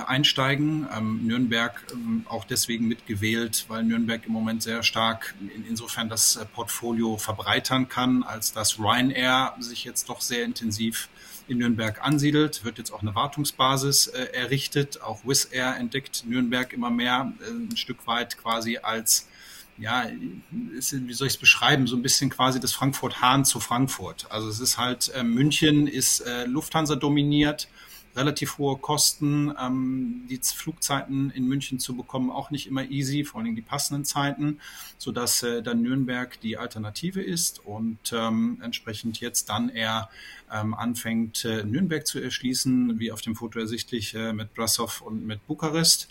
[0.00, 0.86] einsteigen.
[0.96, 6.36] Ähm, Nürnberg ähm, auch deswegen mitgewählt, weil Nürnberg im Moment sehr stark in, insofern das
[6.36, 11.08] äh, Portfolio verbreitern kann, als dass Ryanair sich jetzt doch sehr intensiv
[11.48, 15.02] in Nürnberg ansiedelt, wird jetzt auch eine Wartungsbasis äh, errichtet.
[15.02, 19.28] Auch Wizz Air entdeckt Nürnberg immer mehr äh, ein Stück weit quasi als
[19.78, 20.06] ja,
[20.76, 24.26] ist, wie soll ich es beschreiben, so ein bisschen quasi das Frankfurt-Hahn zu Frankfurt.
[24.30, 27.68] Also es ist halt, äh, München ist äh, Lufthansa dominiert,
[28.14, 29.52] relativ hohe Kosten.
[29.58, 34.04] Ähm, die Flugzeiten in München zu bekommen auch nicht immer easy, vor allem die passenden
[34.04, 34.60] Zeiten,
[34.98, 40.10] so dass äh, dann Nürnberg die Alternative ist und ähm, entsprechend jetzt dann eher
[40.52, 45.26] ähm, anfängt äh, Nürnberg zu erschließen, wie auf dem Foto ersichtlich äh, mit Brasov und
[45.26, 46.08] mit Bukarest.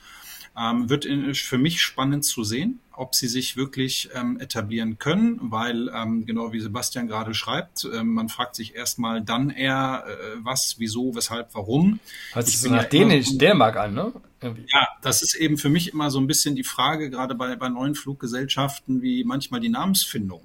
[0.57, 5.39] Ähm, wird in, für mich spannend zu sehen, ob sie sich wirklich ähm, etablieren können,
[5.41, 10.37] weil ähm, genau wie Sebastian gerade schreibt, äh, man fragt sich erstmal dann eher, äh,
[10.43, 11.99] was, wieso, weshalb, warum.
[12.33, 14.13] Hört sich so nach ja Dänisch, Dänemark an, ne?
[14.41, 14.65] Irgendwie.
[14.73, 17.69] Ja, das ist eben für mich immer so ein bisschen die Frage, gerade bei, bei
[17.69, 20.41] neuen Fluggesellschaften, wie manchmal die Namensfindung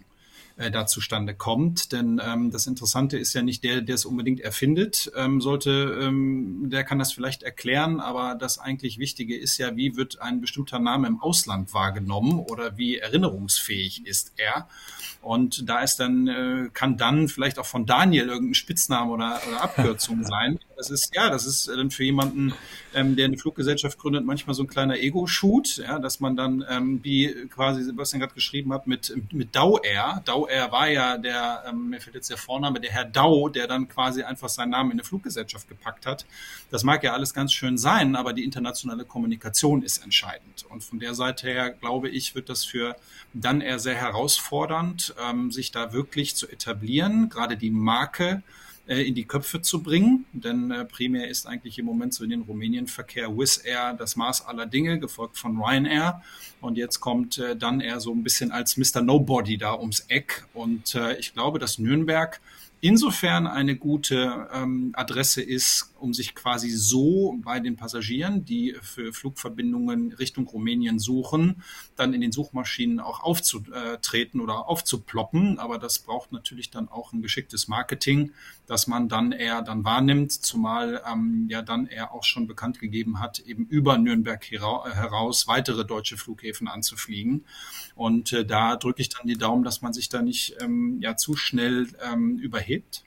[0.57, 1.93] äh, da zustande kommt.
[1.93, 6.71] Denn ähm, das Interessante ist ja nicht der, der es unbedingt erfindet, ähm, sollte, ähm,
[6.71, 10.79] der kann das vielleicht erklären, aber das eigentlich Wichtige ist ja, wie wird ein bestimmter
[10.79, 14.69] Name im Ausland wahrgenommen oder wie erinnerungsfähig ist er.
[15.21, 19.63] Und da ist dann, äh, kann dann vielleicht auch von Daniel irgendein Spitzname oder, oder
[19.63, 20.59] Abkürzung sein.
[20.77, 22.53] Das ist, ja, das ist dann für jemanden,
[22.95, 27.01] ähm, der eine Fluggesellschaft gründet, manchmal so ein kleiner Ego-Shoot, ja, dass man dann, ähm,
[27.03, 30.23] wie quasi Sebastian gerade geschrieben hat, mit, mit Dau Air.
[30.27, 33.67] Dau Air war ja der, ähm, mir fällt jetzt der Vorname, der Herr Dau, der
[33.67, 36.27] dann quasi einfach seinen Namen in eine Fluggesellschaft gepackt hat.
[36.71, 40.67] Das mag ja alles ganz schön sein, aber die internationale Kommunikation ist entscheidend.
[40.69, 42.97] Und von der Seite her, glaube ich, wird das für
[43.33, 49.15] dann eher sehr herausfordernd, ähm, sich da wirklich zu etablieren, gerade die Marke äh, in
[49.15, 50.27] die Köpfe zu bringen.
[50.33, 54.47] Denn äh, primär ist eigentlich im Moment so in den Rumänien-Verkehr Wizz Air das Maß
[54.47, 56.23] aller Dinge, gefolgt von Ryanair.
[56.61, 59.03] Und jetzt kommt äh, dann eher so ein bisschen als Mr.
[59.03, 60.47] Nobody da ums Eck.
[60.55, 62.41] Und äh, ich glaube, dass Nürnberg
[62.81, 69.13] insofern eine gute ähm, Adresse ist, um sich quasi so bei den Passagieren, die für
[69.13, 71.63] Flugverbindungen Richtung Rumänien suchen,
[71.97, 75.59] dann in den Suchmaschinen auch aufzutreten oder aufzuploppen.
[75.59, 78.33] Aber das braucht natürlich dann auch ein geschicktes Marketing,
[78.67, 83.21] dass man dann eher dann wahrnimmt, zumal ähm, ja dann er auch schon bekannt gegeben
[83.21, 87.45] hat, eben über Nürnberg heraus weitere deutsche Flughäfen anzufliegen.
[87.95, 91.17] Und äh, da drücke ich dann die Daumen, dass man sich da nicht ähm, ja
[91.17, 93.06] zu schnell ähm, überhebt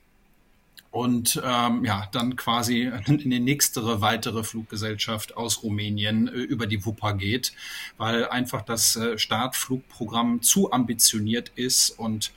[0.90, 6.84] und ähm, ja, dann quasi in die nächste weitere Fluggesellschaft aus Rumänien äh, über die
[6.84, 7.52] Wupper geht,
[7.96, 12.32] weil einfach das äh, Startflugprogramm zu ambitioniert ist und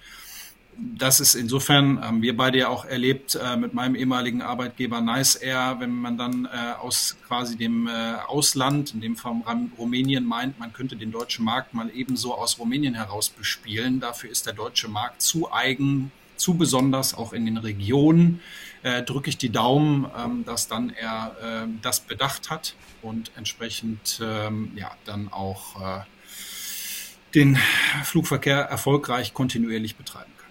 [0.77, 5.35] das ist insofern, haben wir beide ja auch erlebt äh, mit meinem ehemaligen Arbeitgeber Nice
[5.35, 9.33] Air, wenn man dann äh, aus quasi dem äh, Ausland, in dem Fall
[9.77, 13.99] Rumänien meint, man könnte den deutschen Markt mal ebenso aus Rumänien heraus bespielen.
[13.99, 18.41] Dafür ist der deutsche Markt zu eigen, zu besonders auch in den Regionen,
[18.83, 24.19] äh, drücke ich die Daumen, ähm, dass dann er äh, das bedacht hat und entsprechend
[24.23, 26.01] ähm, ja dann auch äh,
[27.33, 27.57] den
[28.03, 30.43] Flugverkehr erfolgreich kontinuierlich betreiben kann.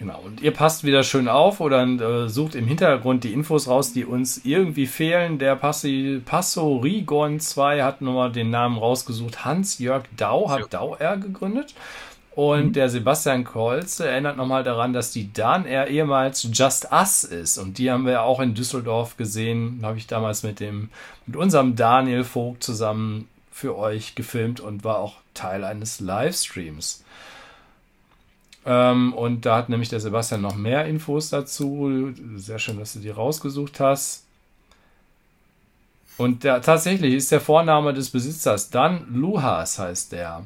[0.00, 3.92] Genau, und ihr passt wieder schön auf oder äh, sucht im Hintergrund die Infos raus,
[3.92, 5.38] die uns irgendwie fehlen.
[5.38, 9.44] Der Passi, Passo Rigon 2 hat nochmal den Namen rausgesucht.
[9.44, 10.66] Hans-Jörg Dau hat ja.
[10.66, 11.74] Dau R gegründet.
[12.34, 12.72] Und mhm.
[12.72, 17.58] der Sebastian Kolze erinnert nochmal daran, dass die Dan Air ehemals Just Us ist.
[17.58, 19.80] Und die haben wir auch in Düsseldorf gesehen.
[19.82, 20.90] Habe ich damals mit dem,
[21.26, 27.04] mit unserem Daniel Vogt zusammen für euch gefilmt und war auch Teil eines Livestreams.
[28.66, 32.12] Ähm, und da hat nämlich der Sebastian noch mehr Infos dazu.
[32.34, 34.24] Sehr schön, dass du die rausgesucht hast.
[36.16, 40.44] Und der, tatsächlich ist der Vorname des Besitzers Dan Luhas heißt der.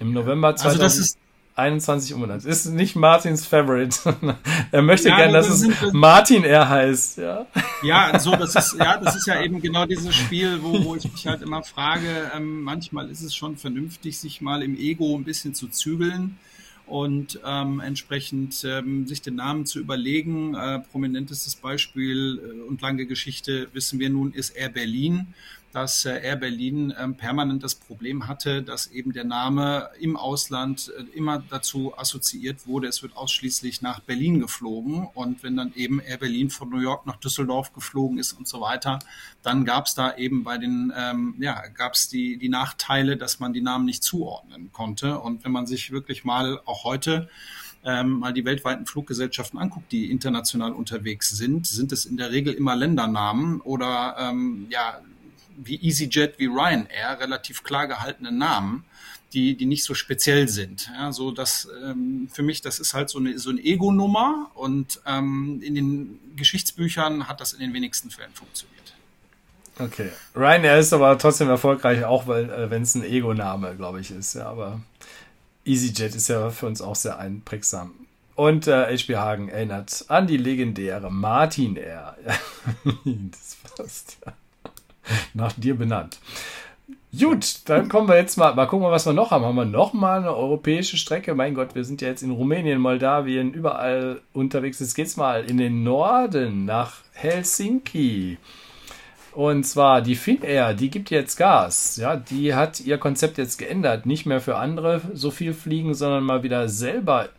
[0.00, 1.18] Im November 2021
[1.56, 2.44] also umbenannt.
[2.44, 3.98] Ist nicht Martins Favorite.
[4.70, 7.18] er möchte ja, gerne, dass es Martin er heißt.
[7.18, 7.46] Ja.
[7.82, 11.10] ja, so das ist ja, das ist ja eben genau dieses Spiel, wo, wo ich
[11.10, 12.30] mich halt immer frage.
[12.34, 16.38] Ähm, manchmal ist es schon vernünftig, sich mal im Ego ein bisschen zu zügeln
[16.86, 20.54] und ähm, entsprechend ähm, sich den Namen zu überlegen.
[20.54, 25.34] Äh, prominentestes Beispiel äh, und lange Geschichte wissen wir nun ist Air Berlin
[25.72, 30.90] dass äh, Air Berlin ähm, permanent das Problem hatte, dass eben der Name im Ausland
[30.96, 35.06] äh, immer dazu assoziiert wurde, es wird ausschließlich nach Berlin geflogen.
[35.14, 38.60] Und wenn dann eben Air Berlin von New York nach Düsseldorf geflogen ist und so
[38.60, 38.98] weiter,
[39.42, 43.38] dann gab es da eben bei den, ähm, ja, gab es die, die Nachteile, dass
[43.38, 45.18] man die Namen nicht zuordnen konnte.
[45.18, 47.28] Und wenn man sich wirklich mal auch heute
[47.84, 52.54] ähm, mal die weltweiten Fluggesellschaften anguckt, die international unterwegs sind, sind es in der Regel
[52.54, 55.00] immer Ländernamen oder ähm, ja
[55.64, 58.84] wie EasyJet, wie Ryanair relativ klar gehaltene Namen,
[59.32, 60.90] die, die nicht so speziell sind.
[60.94, 65.00] Ja, so dass ähm, für mich, das ist halt so eine, so eine Ego-Nummer und
[65.06, 68.78] ähm, in den Geschichtsbüchern hat das in den wenigsten Fällen funktioniert.
[69.78, 70.10] Okay.
[70.34, 74.34] Ryanair ist aber trotzdem erfolgreich, auch weil, äh, wenn es ein Ego-Name, glaube ich, ist.
[74.34, 74.80] Ja, aber
[75.64, 77.92] EasyJet ist ja für uns auch sehr einprägsam.
[78.34, 82.16] Und äh, HB Hagen erinnert an die legendäre Martin Air.
[83.04, 84.32] das passt, ja.
[85.34, 86.18] Nach dir benannt.
[87.18, 89.44] Gut, dann kommen wir jetzt mal, mal gucken, was wir noch haben.
[89.44, 91.34] Haben wir noch mal eine europäische Strecke?
[91.34, 94.78] Mein Gott, wir sind ja jetzt in Rumänien, Moldawien, überall unterwegs.
[94.80, 98.36] Jetzt geht's mal in den Norden nach Helsinki.
[99.32, 101.96] Und zwar die Finnair, die gibt jetzt Gas.
[101.96, 104.04] Ja, die hat ihr Konzept jetzt geändert.
[104.04, 107.30] Nicht mehr für andere so viel fliegen, sondern mal wieder selber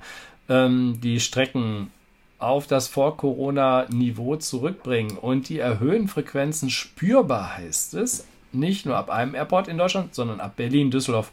[0.48, 1.92] ähm, die Strecken
[2.40, 5.18] auf das Vor-Corona-Niveau zurückbringen.
[5.18, 8.26] Und die erhöhen Frequenzen spürbar, heißt es.
[8.52, 11.32] Nicht nur ab einem Airport in Deutschland, sondern ab Berlin, Düsseldorf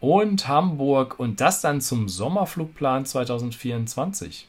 [0.00, 1.18] und Hamburg.
[1.18, 4.46] Und das dann zum Sommerflugplan 2024.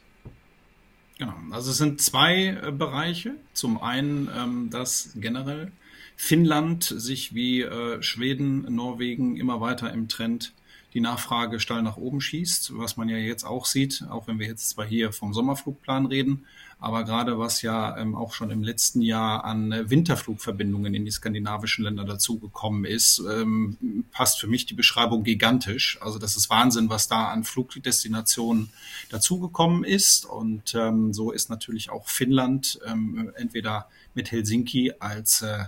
[1.17, 3.33] Genau, also es sind zwei äh, Bereiche.
[3.53, 5.71] Zum einen, ähm, dass generell
[6.15, 10.53] Finnland sich wie äh, Schweden, Norwegen immer weiter im Trend
[10.93, 14.47] die Nachfrage steil nach oben schießt, was man ja jetzt auch sieht, auch wenn wir
[14.47, 16.45] jetzt zwar hier vom Sommerflugplan reden,
[16.81, 21.11] aber gerade was ja ähm, auch schon im letzten Jahr an äh, Winterflugverbindungen in die
[21.11, 25.99] skandinavischen Länder dazugekommen ist, ähm, passt für mich die Beschreibung gigantisch.
[26.01, 28.69] Also das ist Wahnsinn, was da an Flugdestinationen
[29.09, 30.25] dazugekommen ist.
[30.25, 35.65] Und ähm, so ist natürlich auch Finnland ähm, entweder mit Helsinki als äh,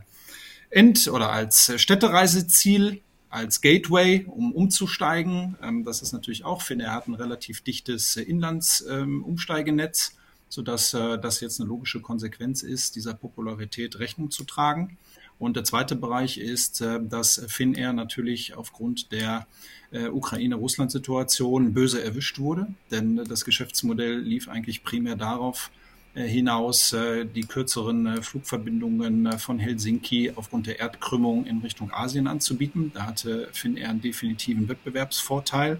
[0.69, 3.01] End- oder als Städtereiseziel
[3.31, 5.57] als Gateway, um umzusteigen.
[5.63, 10.15] Ähm, das ist natürlich auch, finde er hat ein relativ dichtes Inlandsumsteigenetz,
[10.49, 14.97] sodass äh, das jetzt eine logische Konsequenz ist, dieser Popularität Rechnung zu tragen.
[15.39, 19.47] Und der zweite Bereich ist, äh, dass Finnair natürlich aufgrund der
[19.91, 25.80] äh, Ukraine-Russland-Situation böse erwischt wurde, denn das Geschäftsmodell lief eigentlich primär darauf, äh,
[26.13, 32.91] hinaus äh, die kürzeren äh, Flugverbindungen von Helsinki aufgrund der Erdkrümmung in Richtung Asien anzubieten.
[32.93, 35.79] Da hatte Finnair einen definitiven Wettbewerbsvorteil,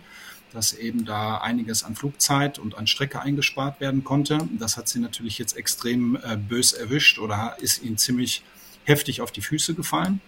[0.53, 4.37] dass eben da einiges an Flugzeit und an Strecke eingespart werden konnte.
[4.57, 6.17] Das hat sie natürlich jetzt extrem
[6.49, 8.43] bös erwischt oder ist ihnen ziemlich
[8.83, 10.21] heftig auf die Füße gefallen.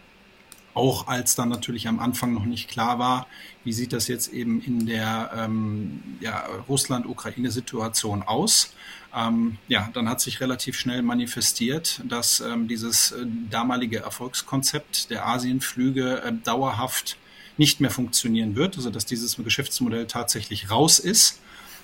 [0.74, 3.28] Auch als dann natürlich am Anfang noch nicht klar war,
[3.64, 8.74] wie sieht das jetzt eben in der ähm, ja, Russland-Ukraine-Situation aus.
[9.16, 15.28] Ähm, ja, dann hat sich relativ schnell manifestiert, dass ähm, dieses äh, damalige Erfolgskonzept der
[15.28, 17.18] Asienflüge äh, dauerhaft
[17.58, 21.40] nicht mehr funktionieren wird, also dass dieses Geschäftsmodell tatsächlich raus ist.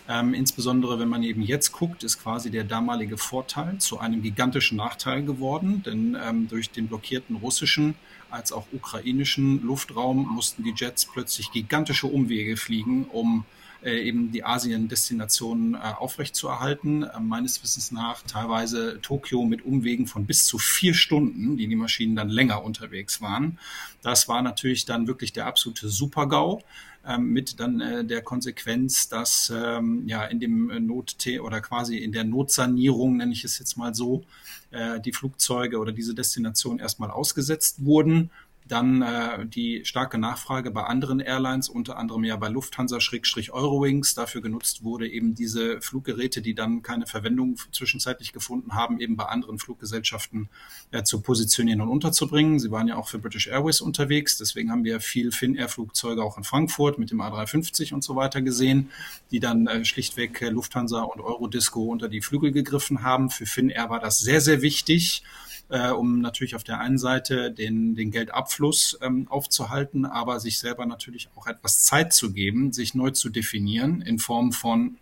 [0.07, 4.77] Ähm, insbesondere wenn man eben jetzt guckt, ist quasi der damalige Vorteil zu einem gigantischen
[4.77, 7.93] Nachteil geworden, denn ähm, durch den blockierten russischen
[8.31, 13.45] als auch ukrainischen Luftraum mussten die Jets plötzlich gigantische Umwege fliegen, um
[13.83, 17.03] äh, eben die Asien-Destinationen äh, aufrechtzuerhalten.
[17.03, 21.75] Äh, meines Wissens nach teilweise Tokio mit Umwegen von bis zu vier Stunden, die die
[21.75, 23.57] Maschinen dann länger unterwegs waren.
[24.01, 26.61] Das war natürlich dann wirklich der absolute Super-GAU
[27.07, 32.11] ähm, mit dann äh, der Konsequenz, dass ähm, ja in dem Not oder quasi in
[32.11, 34.25] der Notsanierung, nenne ich es jetzt mal so,
[34.71, 38.29] äh, die Flugzeuge oder diese Destination erstmal ausgesetzt wurden
[38.69, 44.83] dann äh, die starke Nachfrage bei anderen Airlines, unter anderem ja bei Lufthansa-Eurowings, dafür genutzt
[44.83, 50.49] wurde, eben diese Fluggeräte, die dann keine Verwendung zwischenzeitlich gefunden haben, eben bei anderen Fluggesellschaften
[50.91, 52.59] äh, zu positionieren und unterzubringen.
[52.59, 56.43] Sie waren ja auch für British Airways unterwegs, deswegen haben wir viel Finnair-Flugzeuge auch in
[56.43, 58.91] Frankfurt mit dem A350 und so weiter gesehen,
[59.31, 63.31] die dann äh, schlichtweg äh, Lufthansa und Eurodisco unter die Flügel gegriffen haben.
[63.31, 65.23] Für Finnair war das sehr, sehr wichtig
[65.69, 70.85] äh, um natürlich auf der einen Seite den, den Geldabfluss ähm, aufzuhalten, aber sich selber
[70.85, 74.97] natürlich auch etwas Zeit zu geben, sich neu zu definieren in Form von,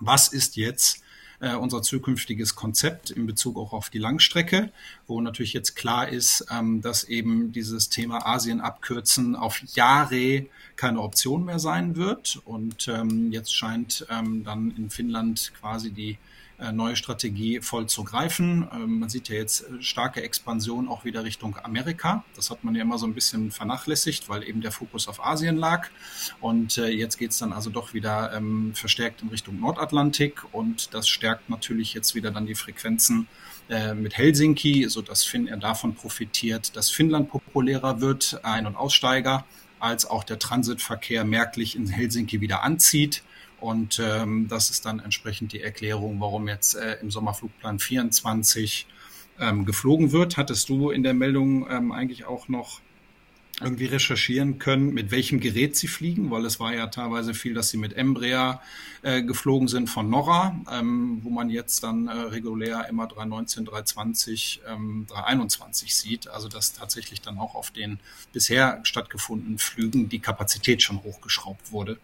[0.00, 1.02] was ist jetzt
[1.40, 4.72] äh, unser zukünftiges Konzept in Bezug auch auf die Langstrecke,
[5.06, 11.00] wo natürlich jetzt klar ist, ähm, dass eben dieses Thema Asien abkürzen auf Jahre keine
[11.00, 12.40] Option mehr sein wird.
[12.44, 16.18] Und ähm, jetzt scheint ähm, dann in Finnland quasi die
[16.72, 18.66] neue Strategie voll zu greifen.
[18.72, 22.24] Ähm, man sieht ja jetzt äh, starke Expansion auch wieder Richtung Amerika.
[22.34, 25.56] Das hat man ja immer so ein bisschen vernachlässigt, weil eben der Fokus auf Asien
[25.56, 25.88] lag.
[26.40, 30.94] Und äh, jetzt geht es dann also doch wieder ähm, verstärkt in Richtung Nordatlantik und
[30.94, 33.28] das stärkt natürlich jetzt wieder dann die Frequenzen
[33.96, 39.44] mit Helsinki, sodass Finnair davon profitiert, dass Finnland populärer wird, Ein- und Aussteiger,
[39.78, 43.22] als auch der Transitverkehr merklich in Helsinki wieder anzieht.
[43.60, 48.86] Und ähm, das ist dann entsprechend die Erklärung, warum jetzt äh, im Sommerflugplan 24
[49.40, 50.36] ähm, geflogen wird.
[50.36, 52.80] Hattest du in der Meldung ähm, eigentlich auch noch
[53.60, 57.70] irgendwie recherchieren können, mit welchem Gerät sie fliegen, weil es war ja teilweise viel, dass
[57.70, 58.62] sie mit Embraer
[59.02, 64.60] äh, geflogen sind von Norra, ähm, wo man jetzt dann äh, regulär immer 319, 320,
[64.68, 66.28] ähm, 321 sieht.
[66.28, 67.98] Also dass tatsächlich dann auch auf den
[68.32, 71.98] bisher stattgefundenen Flügen die Kapazität schon hochgeschraubt wurde.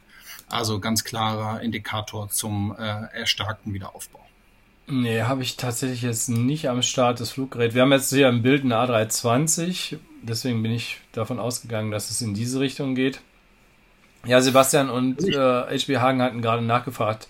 [0.49, 4.21] Also ganz klarer Indikator zum äh, erstarkten Wiederaufbau.
[4.87, 7.75] Nee, habe ich tatsächlich jetzt nicht am Start das Fluggerät.
[7.75, 9.97] Wir haben jetzt hier im Bild eine A320,
[10.29, 13.21] deswegen bin ich davon ausgegangen, dass es in diese Richtung geht.
[14.27, 17.29] Ja, Sebastian und äh, HB Hagen hatten gerade nachgefragt.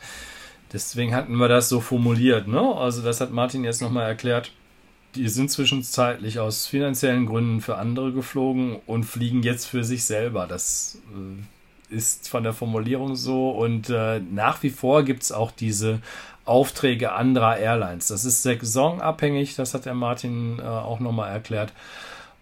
[0.72, 2.48] Deswegen hatten wir das so formuliert.
[2.48, 2.60] Ne?
[2.60, 4.52] Also das hat Martin jetzt nochmal erklärt.
[5.14, 10.46] Die sind zwischenzeitlich aus finanziellen Gründen für andere geflogen und fliegen jetzt für sich selber.
[10.48, 10.98] Das
[11.90, 16.00] äh, ist von der Formulierung so und äh, nach wie vor gibt es auch diese
[16.44, 18.08] Aufträge anderer Airlines.
[18.08, 21.72] Das ist saisonabhängig, das hat der Martin äh, auch nochmal erklärt.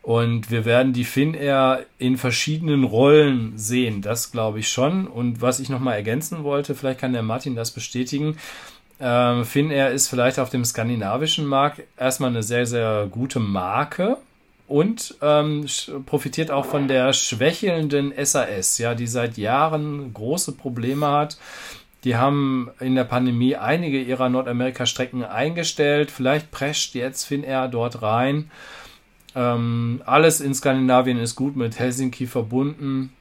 [0.03, 5.07] Und wir werden die Finnair in verschiedenen Rollen sehen, das glaube ich schon.
[5.07, 8.37] Und was ich nochmal ergänzen wollte, vielleicht kann der Martin das bestätigen.
[8.99, 14.17] Ähm, Finnair ist vielleicht auf dem skandinavischen Markt erstmal eine sehr, sehr gute Marke
[14.67, 15.67] und ähm,
[16.07, 21.37] profitiert auch von der schwächelnden SAS, ja, die seit Jahren große Probleme hat.
[22.05, 26.11] Die haben in der Pandemie einige ihrer Nordamerika-Strecken eingestellt.
[26.11, 28.51] Vielleicht prescht jetzt Finnair dort rein.
[29.35, 33.13] Ähm, alles in Skandinavien ist gut mit Helsinki verbunden.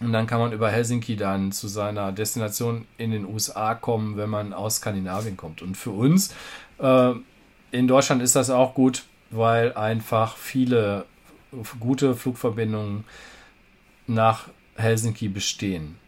[0.00, 4.30] Und dann kann man über Helsinki dann zu seiner Destination in den USA kommen, wenn
[4.30, 5.62] man aus Skandinavien kommt.
[5.62, 6.34] Und für uns
[6.78, 7.12] äh,
[7.70, 11.06] in Deutschland ist das auch gut, weil einfach viele
[11.78, 13.04] gute Flugverbindungen
[14.06, 16.01] nach Helsinki bestehen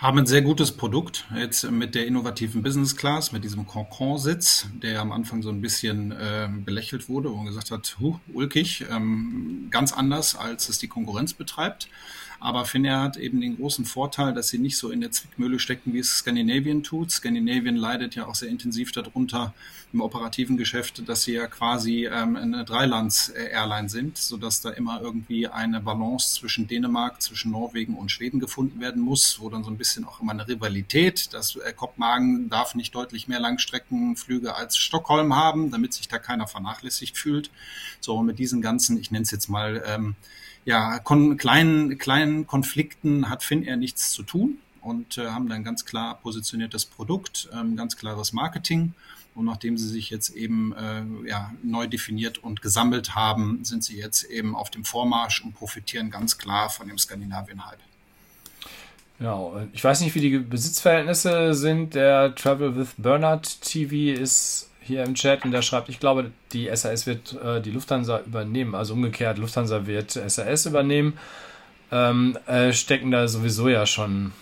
[0.00, 4.98] haben ein sehr gutes Produkt jetzt mit der innovativen Business Class, mit diesem Concon-Sitz, der
[4.98, 9.68] am Anfang so ein bisschen äh, belächelt wurde, wo man gesagt hat, huh, ulkig, ähm,
[9.70, 11.88] ganz anders, als es die Konkurrenz betreibt.
[12.42, 15.92] Aber Finnair hat eben den großen Vorteil, dass sie nicht so in der Zwickmühle stecken,
[15.92, 17.10] wie es Scandinavian tut.
[17.10, 19.52] Scandinavian leidet ja auch sehr intensiv darunter
[19.92, 25.48] im operativen Geschäft, dass sie ja quasi ähm, eine Dreilands-Airline sind, sodass da immer irgendwie
[25.48, 29.76] eine Balance zwischen Dänemark, zwischen Norwegen und Schweden gefunden werden muss, wo dann so ein
[29.76, 35.36] bisschen auch immer eine Rivalität, dass äh, Kopenhagen darf nicht deutlich mehr Langstreckenflüge als Stockholm
[35.36, 37.50] haben, damit sich da keiner vernachlässigt fühlt.
[38.00, 40.14] So mit diesen ganzen, ich nenne es jetzt mal, ähm,
[40.70, 45.84] ja, kon kleinen, kleinen Konflikten hat Finnair nichts zu tun und äh, haben dann ganz
[45.84, 48.94] klar positioniertes Produkt, ähm, ganz klares Marketing.
[49.34, 53.96] Und nachdem sie sich jetzt eben äh, ja, neu definiert und gesammelt haben, sind sie
[53.96, 57.80] jetzt eben auf dem Vormarsch und profitieren ganz klar von dem Skandinavien-Hype.
[59.18, 59.60] Genau.
[59.72, 61.94] Ich weiß nicht, wie die Besitzverhältnisse sind.
[61.96, 66.74] Der Travel with Bernard TV ist hier im Chat und der schreibt, ich glaube, die
[66.74, 68.74] SAS wird äh, die Lufthansa übernehmen.
[68.74, 71.18] Also umgekehrt, Lufthansa wird SAS übernehmen.
[71.92, 74.32] Ähm, äh, stecken da sowieso ja schon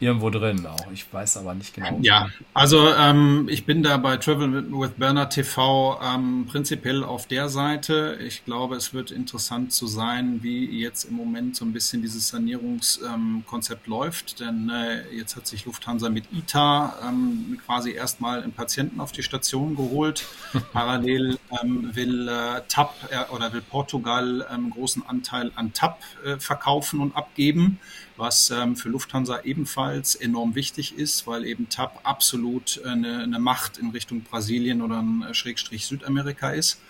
[0.00, 0.90] irgendwo drin auch.
[0.92, 1.98] Ich weiß aber nicht genau.
[2.02, 7.48] Ja, also ähm, ich bin da bei Travel with Bernard TV ähm, prinzipiell auf der
[7.48, 8.18] Seite.
[8.24, 12.28] Ich glaube, es wird interessant zu sein, wie jetzt im Moment so ein bisschen dieses
[12.28, 14.40] Sanierungskonzept ähm, läuft.
[14.40, 19.22] Denn äh, jetzt hat sich Lufthansa mit ITA ähm, quasi erstmal einen Patienten auf die
[19.22, 20.26] Station geholt.
[20.72, 25.98] Parallel ähm, will äh, TAP äh, oder will Portugal einen ähm, großen Anteil an TAP
[26.24, 27.80] äh, verkaufen und abgeben
[28.18, 33.78] was ähm, für Lufthansa ebenfalls enorm wichtig ist, weil eben TAP absolut eine, eine Macht
[33.78, 36.80] in Richtung Brasilien oder ein äh, Schrägstrich Südamerika ist,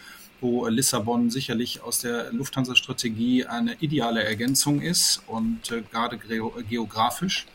[0.40, 7.46] wo Lissabon sicherlich aus der Lufthansa-Strategie eine ideale Ergänzung ist und äh, gerade geografisch.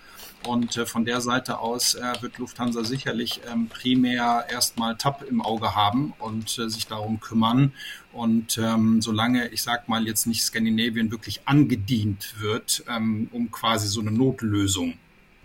[0.46, 5.42] Und äh, von der Seite aus äh, wird Lufthansa sicherlich ähm, primär erstmal TAP im
[5.42, 7.74] Auge haben und äh, sich darum kümmern.
[8.12, 13.88] Und ähm, solange, ich sag mal, jetzt nicht Skandinavien wirklich angedient wird, ähm, um quasi
[13.88, 14.98] so eine Notlösung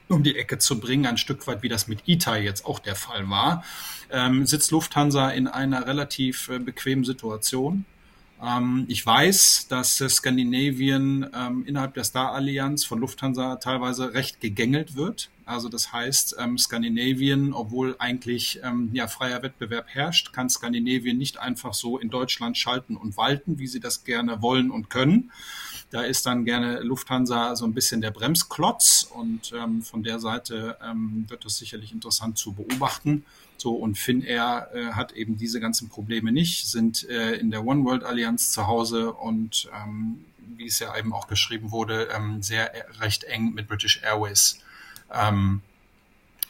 [0.09, 2.97] um die Ecke zu bringen, ein Stück weit wie das mit ITA jetzt auch der
[2.97, 3.63] Fall war,
[4.11, 7.85] ähm, sitzt Lufthansa in einer relativ äh, bequemen Situation.
[8.43, 15.30] Ähm, ich weiß, dass Skandinavien ähm, innerhalb der Star-Allianz von Lufthansa teilweise recht gegängelt wird.
[15.45, 21.39] Also das heißt, ähm, Skandinavien, obwohl eigentlich ähm, ja freier Wettbewerb herrscht, kann Skandinavien nicht
[21.39, 25.32] einfach so in Deutschland schalten und walten, wie sie das gerne wollen und können.
[25.91, 30.76] Da ist dann gerne Lufthansa so ein bisschen der Bremsklotz und ähm, von der Seite
[30.84, 33.24] ähm, wird das sicherlich interessant zu beobachten.
[33.59, 37.85] So, und Finnair äh, hat eben diese ganzen Probleme nicht, sind äh, in der One
[37.85, 40.25] World Allianz zu Hause und ähm,
[40.57, 44.61] wie es ja eben auch geschrieben wurde, ähm, sehr äh, recht eng mit British Airways
[45.13, 45.63] ähm,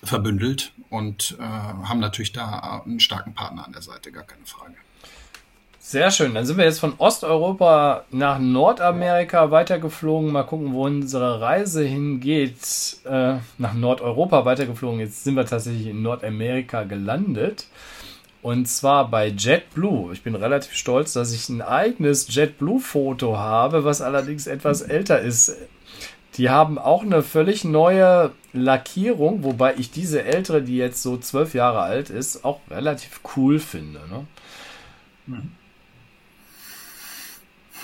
[0.04, 4.74] verbündelt und äh, haben natürlich da einen starken Partner an der Seite, gar keine Frage.
[5.88, 6.34] Sehr schön.
[6.34, 10.30] Dann sind wir jetzt von Osteuropa nach Nordamerika weitergeflogen.
[10.30, 12.98] Mal gucken, wo unsere Reise hingeht.
[13.06, 15.00] Äh, nach Nordeuropa weitergeflogen.
[15.00, 17.68] Jetzt sind wir tatsächlich in Nordamerika gelandet.
[18.42, 20.12] Und zwar bei JetBlue.
[20.12, 25.56] Ich bin relativ stolz, dass ich ein eigenes JetBlue-Foto habe, was allerdings etwas älter ist.
[26.34, 31.54] Die haben auch eine völlig neue Lackierung, wobei ich diese ältere, die jetzt so zwölf
[31.54, 34.00] Jahre alt ist, auch relativ cool finde.
[34.00, 34.26] Ne?
[35.28, 35.57] Mhm.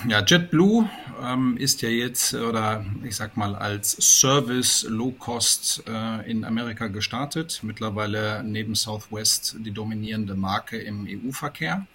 [0.09, 0.89] Ja, JetBlue
[1.23, 6.89] ähm, ist ja jetzt, oder ich sag mal, als Service Low Cost äh, in Amerika
[6.89, 7.61] gestartet.
[7.63, 11.87] Mittlerweile neben Southwest die dominierende Marke im EU-Verkehr,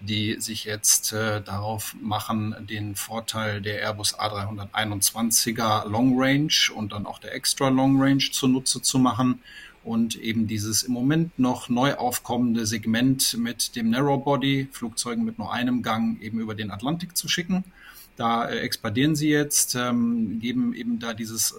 [0.00, 7.06] die sich jetzt äh, darauf machen, den Vorteil der Airbus A321er Long Range und dann
[7.06, 9.40] auch der Extra Long Range zunutze zu machen
[9.84, 15.52] und eben dieses im Moment noch neu aufkommende Segment mit dem Narrowbody, Flugzeugen mit nur
[15.52, 17.64] einem Gang, eben über den Atlantik zu schicken.
[18.16, 21.54] Da äh, expandieren sie jetzt, ähm, geben eben da dieses, äh,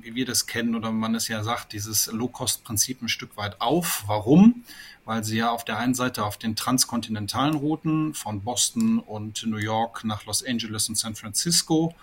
[0.00, 4.04] wie wir das kennen oder man es ja sagt, dieses Low-Cost-Prinzip ein Stück weit auf.
[4.06, 4.64] Warum?
[5.04, 9.56] weil sie ja auf der einen Seite auf den transkontinentalen Routen von Boston und New
[9.56, 11.94] York nach Los Angeles und San Francisco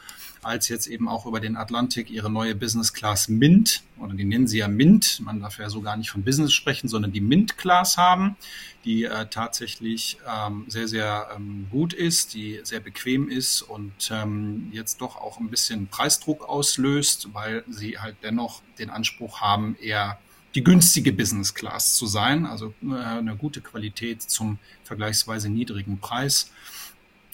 [0.41, 4.47] als jetzt eben auch über den Atlantik ihre neue Business Class Mint, oder die nennen
[4.47, 7.57] sie ja Mint, man darf ja so gar nicht von Business sprechen, sondern die Mint
[7.57, 8.37] Class haben,
[8.85, 14.69] die äh, tatsächlich ähm, sehr, sehr ähm, gut ist, die sehr bequem ist und ähm,
[14.71, 20.19] jetzt doch auch ein bisschen Preisdruck auslöst, weil sie halt dennoch den Anspruch haben, eher
[20.55, 26.51] die günstige Business Class zu sein, also äh, eine gute Qualität zum vergleichsweise niedrigen Preis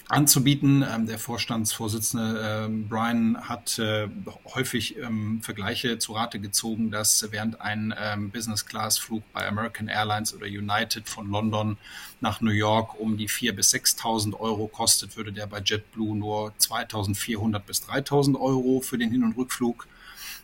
[0.08, 0.84] anzubieten.
[0.88, 4.08] Ähm, der Vorstandsvorsitzende ähm, Brian hat äh,
[4.54, 10.46] häufig ähm, Vergleiche zu Rate gezogen, dass während ein ähm, Business-Class-Flug bei American Airlines oder
[10.46, 11.76] United von London
[12.20, 16.52] nach New York um die 4.000 bis 6.000 Euro kostet, würde der bei JetBlue nur
[16.60, 19.88] 2.400 bis 3.000 Euro für den Hin- und Rückflug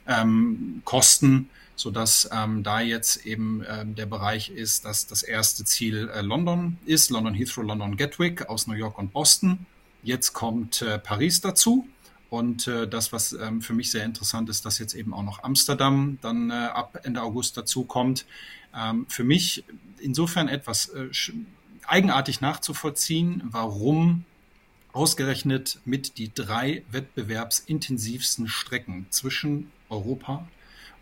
[0.06, 6.08] ähm, kosten sodass ähm, da jetzt eben ähm, der Bereich ist, dass das erste Ziel
[6.08, 9.66] äh, London ist, London Heathrow, London Gatwick aus New York und Boston.
[10.02, 11.88] Jetzt kommt äh, Paris dazu.
[12.30, 15.42] Und äh, das, was ähm, für mich sehr interessant ist, dass jetzt eben auch noch
[15.42, 18.24] Amsterdam dann äh, ab Ende August dazu kommt.
[18.74, 19.64] Ähm, für mich
[19.98, 21.08] insofern etwas äh,
[21.86, 24.24] eigenartig nachzuvollziehen, warum
[24.92, 30.46] ausgerechnet mit die drei wettbewerbsintensivsten Strecken zwischen Europa,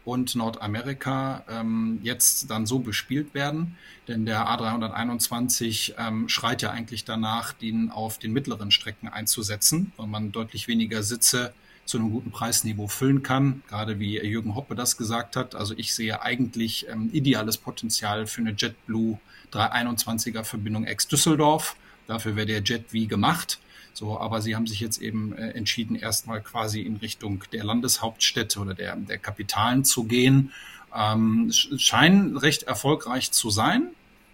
[0.04, 3.76] und Nordamerika ähm, jetzt dann so bespielt werden.
[4.08, 10.06] Denn der A321 ähm, schreit ja eigentlich danach, den auf den mittleren Strecken einzusetzen, weil
[10.06, 11.52] man deutlich weniger Sitze
[11.84, 15.54] zu einem guten Preisniveau füllen kann, gerade wie Jürgen Hoppe das gesagt hat.
[15.54, 19.18] Also ich sehe eigentlich ähm, ideales Potenzial für eine JetBlue
[19.52, 21.76] 321er Verbindung ex-Düsseldorf.
[22.06, 23.58] Dafür wäre der Jet wie gemacht.
[23.92, 28.60] So, aber sie haben sich jetzt eben äh, entschieden, erstmal quasi in Richtung der Landeshauptstädte
[28.60, 30.52] oder der, der Kapitalen zu gehen.
[30.94, 33.88] Ähm, scheinen recht erfolgreich zu sein.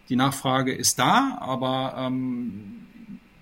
[0.09, 2.87] Die Nachfrage ist da, aber ähm,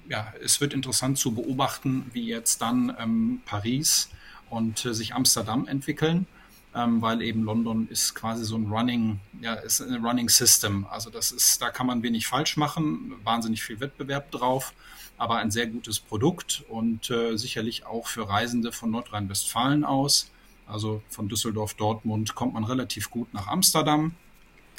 [0.09, 4.09] ja, es wird interessant zu beobachten, wie jetzt dann ähm, Paris
[4.51, 6.27] und äh, sich Amsterdam entwickeln,
[6.75, 10.87] ähm, weil eben London ist quasi so ein Running, ja, ist ein Running System.
[10.91, 14.73] Also das ist, da kann man wenig falsch machen, wahnsinnig viel Wettbewerb drauf
[15.19, 20.31] aber ein sehr gutes Produkt und äh, sicherlich auch für Reisende von Nordrhein-Westfalen aus.
[20.67, 24.15] Also von Düsseldorf, Dortmund kommt man relativ gut nach Amsterdam,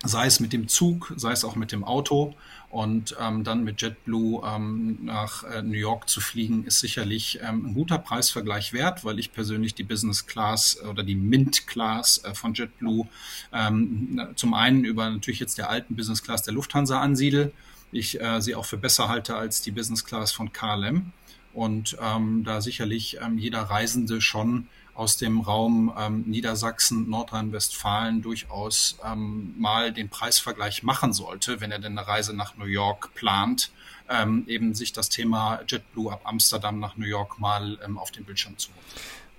[0.03, 2.33] sei es mit dem Zug, sei es auch mit dem Auto.
[2.69, 7.67] Und ähm, dann mit JetBlue ähm, nach äh, New York zu fliegen, ist sicherlich ähm,
[7.67, 12.33] ein guter Preisvergleich wert, weil ich persönlich die Business Class oder die Mint Class äh,
[12.33, 13.07] von JetBlue
[13.53, 17.53] ähm, zum einen über natürlich jetzt der alten Business Class der Lufthansa ansiedel
[17.91, 21.11] ich äh, sie auch für besser halte als die Business Class von KLM
[21.53, 28.97] und ähm, da sicherlich ähm, jeder Reisende schon aus dem Raum ähm, Niedersachsen, Nordrhein-Westfalen durchaus
[29.03, 33.71] ähm, mal den Preisvergleich machen sollte, wenn er denn eine Reise nach New York plant,
[34.09, 38.23] ähm, eben sich das Thema JetBlue ab Amsterdam nach New York mal ähm, auf den
[38.23, 38.85] Bildschirm zu holen.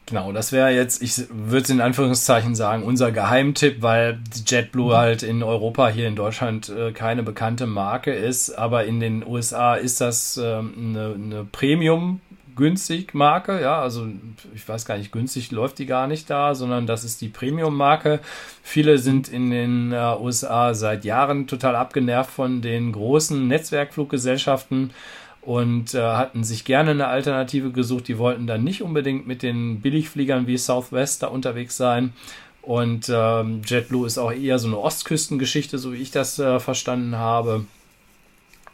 [0.08, 5.42] Genau, das wäre jetzt, ich würde in Anführungszeichen sagen, unser Geheimtipp, weil JetBlue halt in
[5.42, 10.36] Europa, hier in Deutschland äh, keine bekannte Marke ist, aber in den USA ist das
[10.36, 12.20] äh, eine, eine Premium
[12.54, 14.06] günstig Marke, ja, also
[14.54, 17.76] ich weiß gar nicht, günstig läuft die gar nicht da, sondern das ist die Premium
[17.76, 18.20] Marke.
[18.62, 24.92] Viele sind in den äh, USA seit Jahren total abgenervt von den großen Netzwerkfluggesellschaften
[25.46, 28.08] und äh, hatten sich gerne eine Alternative gesucht.
[28.08, 32.12] Die wollten dann nicht unbedingt mit den Billigfliegern wie Southwest da unterwegs sein.
[32.62, 37.14] Und ähm, JetBlue ist auch eher so eine Ostküstengeschichte, so wie ich das äh, verstanden
[37.14, 37.64] habe.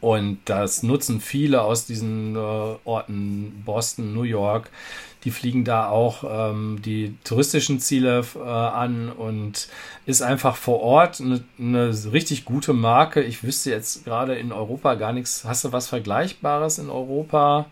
[0.03, 4.69] Und das nutzen viele aus diesen äh, Orten, Boston, New York,
[5.23, 9.69] die fliegen da auch ähm, die touristischen Ziele äh, an und
[10.05, 13.23] ist einfach vor Ort eine, eine richtig gute Marke.
[13.23, 15.45] Ich wüsste jetzt gerade in Europa gar nichts.
[15.45, 17.67] Hast du was Vergleichbares in Europa?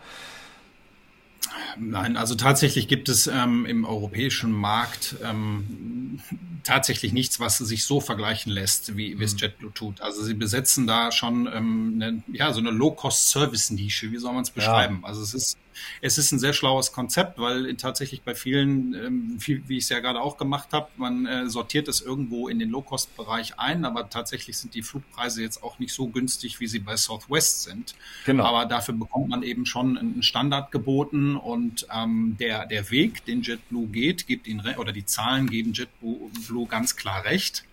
[1.77, 6.19] Nein, also tatsächlich gibt es ähm, im europäischen Markt ähm,
[6.63, 9.39] tatsächlich nichts, was sich so vergleichen lässt, wie, wie es mhm.
[9.39, 10.01] JetBlue tut.
[10.01, 14.51] Also sie besetzen da schon ähm, eine, ja, so eine Low-Cost-Service-Nische, wie soll man es
[14.51, 14.99] beschreiben?
[15.01, 15.07] Ja.
[15.07, 15.57] Also es ist
[16.01, 19.99] es ist ein sehr schlaues Konzept, weil tatsächlich bei vielen, ähm, wie ich es ja
[19.99, 24.57] gerade auch gemacht habe, man äh, sortiert es irgendwo in den Low-Cost-Bereich ein, aber tatsächlich
[24.57, 27.95] sind die Flugpreise jetzt auch nicht so günstig, wie sie bei Southwest sind.
[28.25, 28.45] Genau.
[28.45, 33.41] Aber dafür bekommt man eben schon einen Standard geboten und ähm, der, der Weg, den
[33.41, 37.63] JetBlue geht, gibt ihn, oder die Zahlen geben JetBlue ganz klar recht.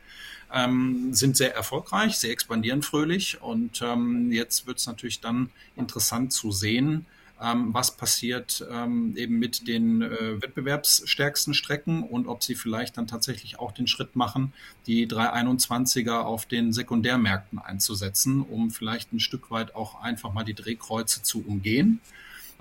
[0.51, 6.33] Ähm, sind sehr erfolgreich, sehr expandieren fröhlich und ähm, jetzt wird es natürlich dann interessant
[6.33, 7.05] zu sehen,
[7.43, 13.07] ähm, was passiert ähm, eben mit den äh, wettbewerbsstärksten Strecken und ob sie vielleicht dann
[13.07, 14.53] tatsächlich auch den Schritt machen,
[14.87, 20.55] die 321er auf den Sekundärmärkten einzusetzen, um vielleicht ein Stück weit auch einfach mal die
[20.55, 22.01] Drehkreuze zu umgehen.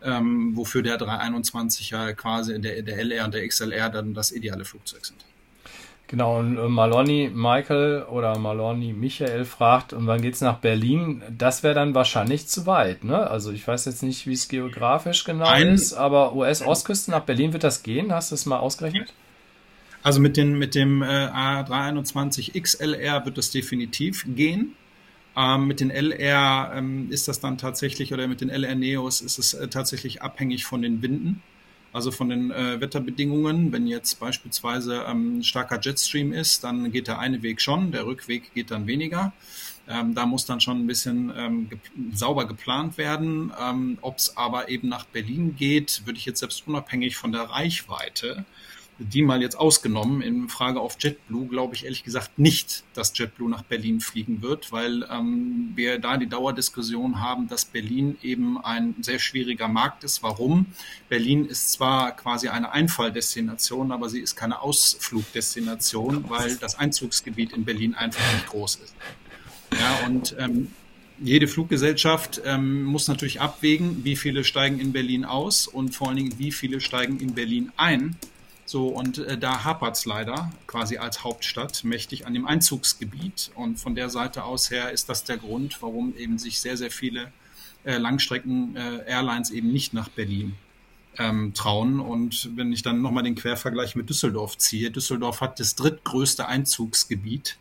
[0.03, 4.63] Ähm, wofür der 321 ja quasi der, der LR und der XLR dann das ideale
[4.63, 5.25] Flugzeug sind.
[6.07, 11.21] Genau, und äh, Maloney Michael oder Maloney Michael fragt, und wann geht's nach Berlin?
[11.37, 13.29] Das wäre dann wahrscheinlich zu weit, ne?
[13.29, 17.51] Also ich weiß jetzt nicht, wie es geografisch genau Ein, ist, aber US-Ostküste nach Berlin
[17.51, 18.13] wird das gehen?
[18.13, 19.13] Hast du es mal ausgerechnet?
[20.01, 24.75] Also mit, den, mit dem äh, A321 XLR wird das definitiv gehen.
[25.35, 29.39] Ähm, mit den LR ähm, ist das dann tatsächlich, oder mit den LR Neos ist
[29.39, 31.43] es äh, tatsächlich abhängig von den Winden
[31.97, 33.71] also von den äh, Wetterbedingungen.
[33.71, 38.53] Wenn jetzt beispielsweise ähm, starker Jetstream ist, dann geht der eine Weg schon, der Rückweg
[38.53, 39.33] geht dann weniger.
[39.89, 41.79] Ähm, da muss dann schon ein bisschen ähm, ge
[42.13, 43.51] sauber geplant werden.
[43.59, 47.43] Ähm, Ob es aber eben nach Berlin geht, würde ich jetzt selbst unabhängig von der
[47.43, 48.45] Reichweite
[48.99, 50.21] die mal jetzt ausgenommen.
[50.21, 54.71] In Frage auf JetBlue glaube ich ehrlich gesagt nicht, dass JetBlue nach Berlin fliegen wird,
[54.71, 60.23] weil ähm, wir da die Dauerdiskussion haben, dass Berlin eben ein sehr schwieriger Markt ist.
[60.23, 60.67] Warum?
[61.09, 67.65] Berlin ist zwar quasi eine Einfalldestination, aber sie ist keine Ausflugdestination, weil das Einzugsgebiet in
[67.65, 68.95] Berlin einfach nicht groß ist.
[69.79, 70.71] Ja, und ähm,
[71.19, 76.17] jede Fluggesellschaft ähm, muss natürlich abwägen, wie viele steigen in Berlin aus und vor allen
[76.17, 78.15] Dingen, wie viele steigen in Berlin ein
[78.67, 79.63] so, und äh, da
[79.93, 83.49] es leider quasi als Hauptstadt mächtig an dem Einzugsgebiet.
[83.55, 86.91] Und von der Seite aus her ist das der Grund, warum eben sich sehr, sehr
[86.91, 87.31] viele
[87.85, 90.55] äh, Langstrecken-Airlines äh, eben nicht nach Berlin
[91.17, 92.01] ähm, trauen.
[92.01, 97.57] Und wenn ich dann nochmal den Quervergleich mit Düsseldorf ziehe, Düsseldorf hat das drittgrößte Einzugsgebiet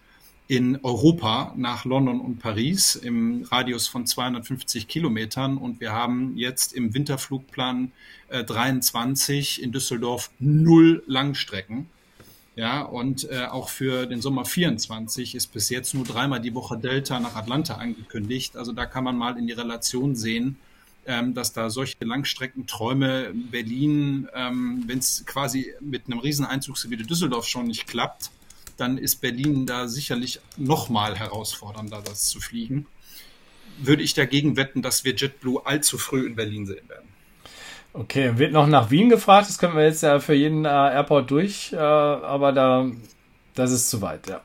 [0.49, 6.73] in Europa nach London und Paris im Radius von 250 Kilometern und wir haben jetzt
[6.73, 7.91] im Winterflugplan
[8.29, 11.89] äh, 23 in Düsseldorf null Langstrecken.
[12.55, 16.79] Ja, und äh, auch für den Sommer 24 ist bis jetzt nur dreimal die Woche
[16.79, 18.57] Delta nach Atlanta angekündigt.
[18.57, 20.57] Also da kann man mal in die Relation sehen,
[21.05, 27.67] ähm, dass da solche Langstreckenträume Berlin, ähm, wenn es quasi mit einem Rieseneinzugsgebiet Düsseldorf schon
[27.67, 28.31] nicht klappt,
[28.77, 32.87] dann ist Berlin da sicherlich noch mal herausfordernder, das zu fliegen.
[33.79, 37.09] Würde ich dagegen wetten, dass wir JetBlue allzu früh in Berlin sehen werden.
[37.93, 39.49] Okay, wird noch nach Wien gefragt.
[39.49, 42.87] Das können wir jetzt ja für jeden äh, Airport durch, äh, aber da,
[43.55, 44.43] das ist zu weit, ja.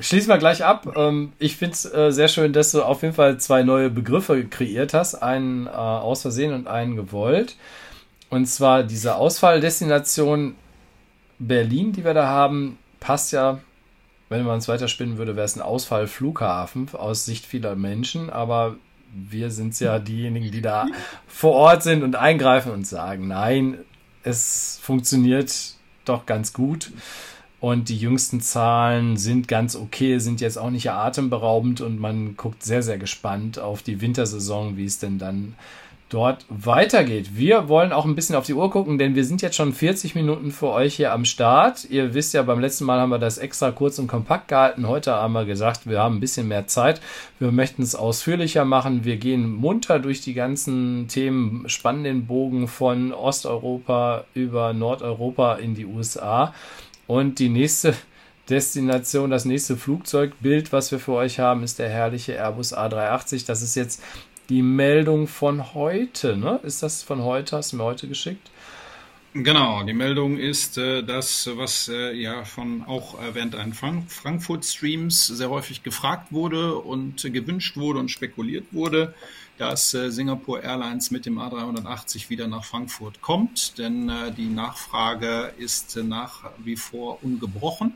[0.00, 0.94] Schließen wir gleich ab.
[0.96, 4.44] Ähm, ich finde es äh, sehr schön, dass du auf jeden Fall zwei neue Begriffe
[4.44, 5.14] kreiert hast.
[5.14, 7.56] Einen äh, aus Versehen und einen gewollt.
[8.30, 10.56] Und zwar diese Ausfalldestination
[11.38, 13.60] Berlin, die wir da haben, passt ja,
[14.30, 18.76] wenn man es weiterspinnen würde, wäre es ein Ausfallflughafen aus Sicht vieler Menschen, aber
[19.14, 20.86] wir sind ja diejenigen, die da
[21.28, 23.76] vor Ort sind und eingreifen und sagen, nein,
[24.22, 25.74] es funktioniert
[26.06, 26.92] doch ganz gut.
[27.60, 32.62] Und die jüngsten Zahlen sind ganz okay, sind jetzt auch nicht atemberaubend und man guckt
[32.62, 35.54] sehr, sehr gespannt auf die Wintersaison, wie es denn dann
[36.08, 37.30] dort weitergeht.
[37.36, 40.14] Wir wollen auch ein bisschen auf die Uhr gucken, denn wir sind jetzt schon 40
[40.14, 41.88] Minuten für euch hier am Start.
[41.90, 44.86] Ihr wisst ja, beim letzten Mal haben wir das extra kurz und kompakt gehalten.
[44.86, 47.00] Heute haben wir gesagt, wir haben ein bisschen mehr Zeit.
[47.38, 49.04] Wir möchten es ausführlicher machen.
[49.04, 55.74] Wir gehen munter durch die ganzen Themen, spannen den Bogen von Osteuropa über Nordeuropa in
[55.74, 56.54] die USA.
[57.06, 57.94] Und die nächste
[58.48, 63.46] Destination, das nächste Flugzeugbild, was wir für euch haben, ist der herrliche Airbus A380.
[63.46, 64.02] Das ist jetzt
[64.48, 66.60] die Meldung von heute, ne?
[66.62, 67.56] Ist das von heute?
[67.56, 68.50] Hast du mir heute geschickt?
[69.36, 74.08] Genau, die Meldung ist äh, das, was äh, ja von auch äh, während einen Frank
[74.08, 79.12] Frankfurt-Streams sehr häufig gefragt wurde und gewünscht wurde und spekuliert wurde,
[79.58, 85.52] dass äh, Singapore Airlines mit dem A380 wieder nach Frankfurt kommt, denn äh, die Nachfrage
[85.58, 87.92] ist äh, nach wie vor ungebrochen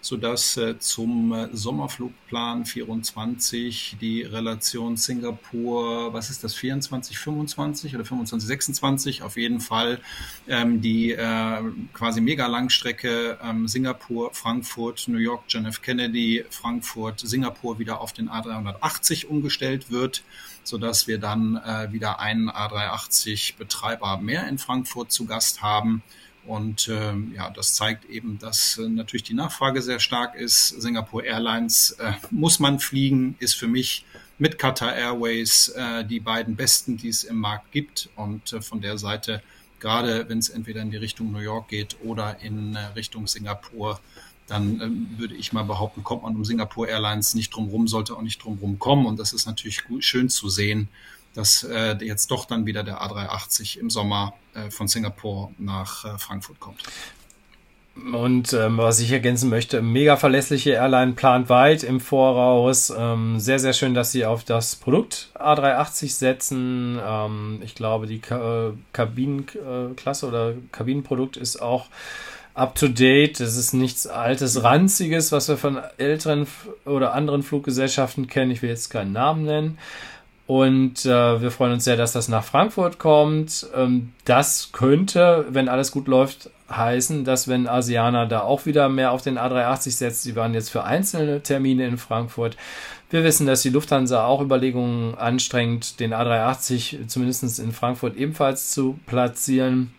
[0.00, 8.04] sodass äh, zum äh, Sommerflugplan 24 die Relation Singapur, was ist das, 24, 25 oder
[8.04, 10.00] 25, 26, auf jeden Fall
[10.46, 15.82] ähm, die äh, quasi Mega-Langstrecke ähm, Singapur, Frankfurt, New York, John F.
[15.82, 20.22] Kennedy, Frankfurt, Singapur wieder auf den A380 umgestellt wird
[20.68, 26.02] sodass wir dann äh, wieder einen A380-Betreiber mehr in Frankfurt zu Gast haben.
[26.48, 30.68] Und ähm, ja, das zeigt eben, dass äh, natürlich die Nachfrage sehr stark ist.
[30.68, 34.06] Singapore Airlines äh, muss man fliegen, ist für mich
[34.38, 38.08] mit Qatar Airways äh, die beiden besten, die es im Markt gibt.
[38.16, 39.42] Und äh, von der Seite,
[39.78, 44.00] gerade wenn es entweder in die Richtung New York geht oder in äh, Richtung Singapur,
[44.46, 48.16] dann ähm, würde ich mal behaupten, kommt man um Singapore Airlines nicht drum rum, sollte
[48.16, 49.04] auch nicht drum rum kommen.
[49.04, 50.88] Und das ist natürlich gut, schön zu sehen,
[51.38, 56.18] dass äh, jetzt doch dann wieder der A380 im Sommer äh, von Singapur nach äh,
[56.18, 56.82] Frankfurt kommt.
[58.12, 62.92] Und ähm, was ich ergänzen möchte, mega verlässliche Airline plant weit im Voraus.
[62.96, 66.98] Ähm, sehr, sehr schön, dass sie auf das Produkt A380 setzen.
[67.04, 71.86] Ähm, ich glaube, die Ka Kabinenklasse oder Kabinenprodukt ist auch
[72.54, 73.38] up to date.
[73.38, 76.46] Das ist nichts altes, ranziges, was wir von älteren
[76.84, 78.50] oder anderen Fluggesellschaften kennen.
[78.50, 79.78] Ich will jetzt keinen Namen nennen.
[80.48, 83.66] Und äh, wir freuen uns sehr, dass das nach Frankfurt kommt.
[83.76, 89.12] Ähm, das könnte, wenn alles gut läuft, heißen, dass wenn Asiana da auch wieder mehr
[89.12, 92.56] auf den A380 setzt, sie waren jetzt für einzelne Termine in Frankfurt.
[93.10, 98.98] Wir wissen, dass die Lufthansa auch Überlegungen anstrengt, den A380 zumindest in Frankfurt ebenfalls zu
[99.04, 99.92] platzieren.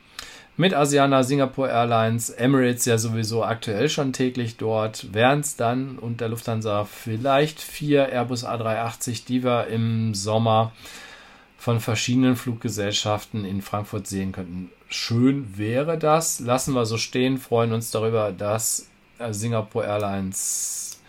[0.60, 6.20] Mit Asiana, Singapore Airlines, Emirates ja sowieso aktuell schon täglich dort, wären es dann und
[6.20, 10.74] der Lufthansa vielleicht vier Airbus A380, die wir im Sommer
[11.58, 14.70] von verschiedenen Fluggesellschaften in Frankfurt sehen könnten.
[14.90, 16.42] Schön wäre das.
[16.42, 21.00] Lassen wir so stehen, freuen uns darüber, dass äh, Singapore Airlines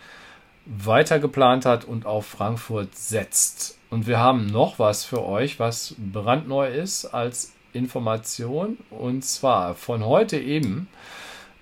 [0.65, 3.77] weiter geplant hat und auf Frankfurt setzt.
[3.89, 8.77] Und wir haben noch was für euch, was brandneu ist als Information.
[8.89, 10.87] Und zwar von heute eben.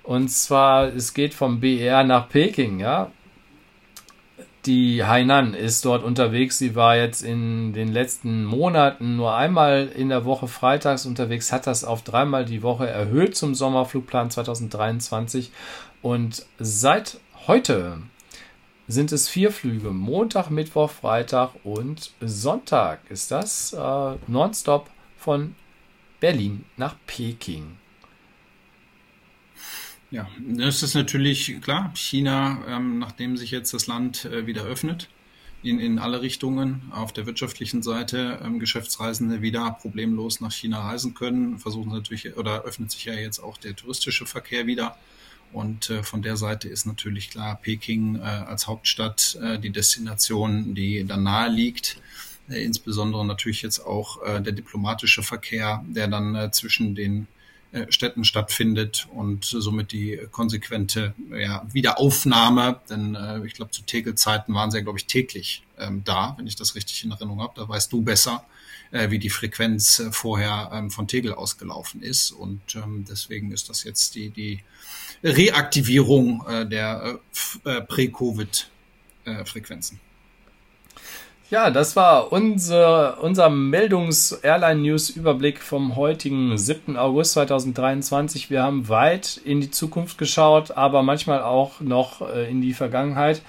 [0.04, 3.12] Und zwar, es geht vom BR nach Peking, ja
[4.66, 6.58] die Hainan ist dort unterwegs.
[6.58, 11.68] Sie war jetzt in den letzten Monaten nur einmal in der Woche freitags unterwegs, hat
[11.68, 15.52] das auf dreimal die Woche erhöht zum Sommerflugplan 2023.
[16.02, 17.98] Und seit heute
[18.88, 19.92] sind es vier Flüge.
[19.92, 25.56] Montag, Mittwoch, Freitag und Sonntag ist das äh, nonstop von
[26.20, 27.78] Berlin nach Peking.
[30.12, 31.92] Ja, das ist natürlich klar.
[31.96, 35.08] China, ähm, nachdem sich jetzt das Land äh, wieder öffnet,
[35.62, 41.14] in, in alle Richtungen, auf der wirtschaftlichen Seite ähm, Geschäftsreisende wieder problemlos nach China reisen
[41.14, 44.98] können, versuchen natürlich, oder öffnet sich ja jetzt auch der touristische Verkehr wieder.
[45.52, 50.76] Und äh, von der Seite ist natürlich klar, Peking äh, als Hauptstadt äh, die Destination,
[50.76, 51.98] die dann nahe liegt.
[52.50, 57.28] Äh, insbesondere natürlich jetzt auch äh, der diplomatische Verkehr, der dann äh, zwischen den
[57.72, 64.56] äh, Städten stattfindet und somit die konsequente ja, Wiederaufnahme, denn äh, ich glaube, zu Tegel-Zeiten
[64.56, 67.54] waren sie ja, glaube ich, täglich ähm, da, wenn ich das richtig in Erinnerung habe.
[67.56, 68.44] Da weißt du besser,
[68.90, 72.32] äh, wie die Frequenz äh, vorher ähm, von Tegel ausgelaufen ist.
[72.32, 74.64] Und ähm, deswegen ist das jetzt die, die
[75.24, 77.20] Reaktivierung äh, der
[77.66, 80.00] äh, äh Prä-Covid-Frequenzen.
[81.52, 86.96] Ja, das war unser, unser Meldungs-Airline-News-Überblick vom heutigen 7.
[86.96, 88.52] August 2023.
[88.52, 93.42] Wir haben weit in die Zukunft geschaut, aber manchmal auch noch äh, in die Vergangenheit.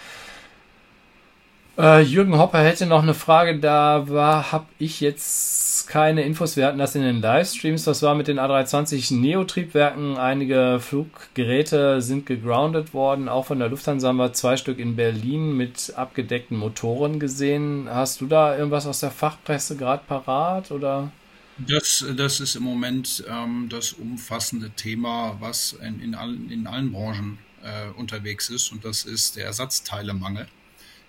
[1.81, 6.59] Äh, Jürgen Hopper hätte noch eine Frage, da war, habe ich jetzt keine Infos.
[6.59, 7.85] Wir hatten das in den Livestreams.
[7.85, 10.19] Das war mit den A320 Neo-Triebwerken.
[10.19, 13.31] Einige Fluggeräte sind gegroundet worden.
[13.31, 17.89] Auch von der Lufthansa haben wir zwei Stück in Berlin mit abgedeckten Motoren gesehen.
[17.89, 21.11] Hast du da irgendwas aus der Fachpresse gerade parat oder?
[21.57, 26.93] Das, das ist im Moment ähm, das umfassende Thema, was in, in, allen, in allen
[26.93, 28.71] Branchen äh, unterwegs ist.
[28.71, 30.47] Und das ist der Ersatzteilemangel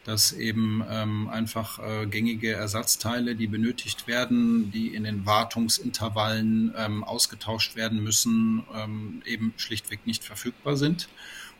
[0.03, 7.03] dass eben ähm, einfach äh, gängige Ersatzteile, die benötigt werden, die in den Wartungsintervallen ähm,
[7.03, 11.07] ausgetauscht werden müssen, ähm, eben schlichtweg nicht verfügbar sind.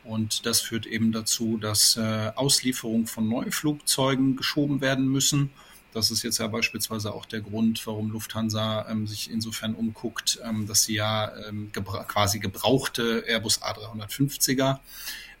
[0.04, 5.50] Und das führt eben dazu, dass äh, Auslieferungen von Neuflugzeugen geschoben werden müssen.
[5.92, 10.66] Das ist jetzt ja beispielsweise auch der Grund, warum Lufthansa ähm, sich insofern umguckt, ähm,
[10.66, 14.78] dass sie ja ähm, gebra quasi gebrauchte Airbus A350er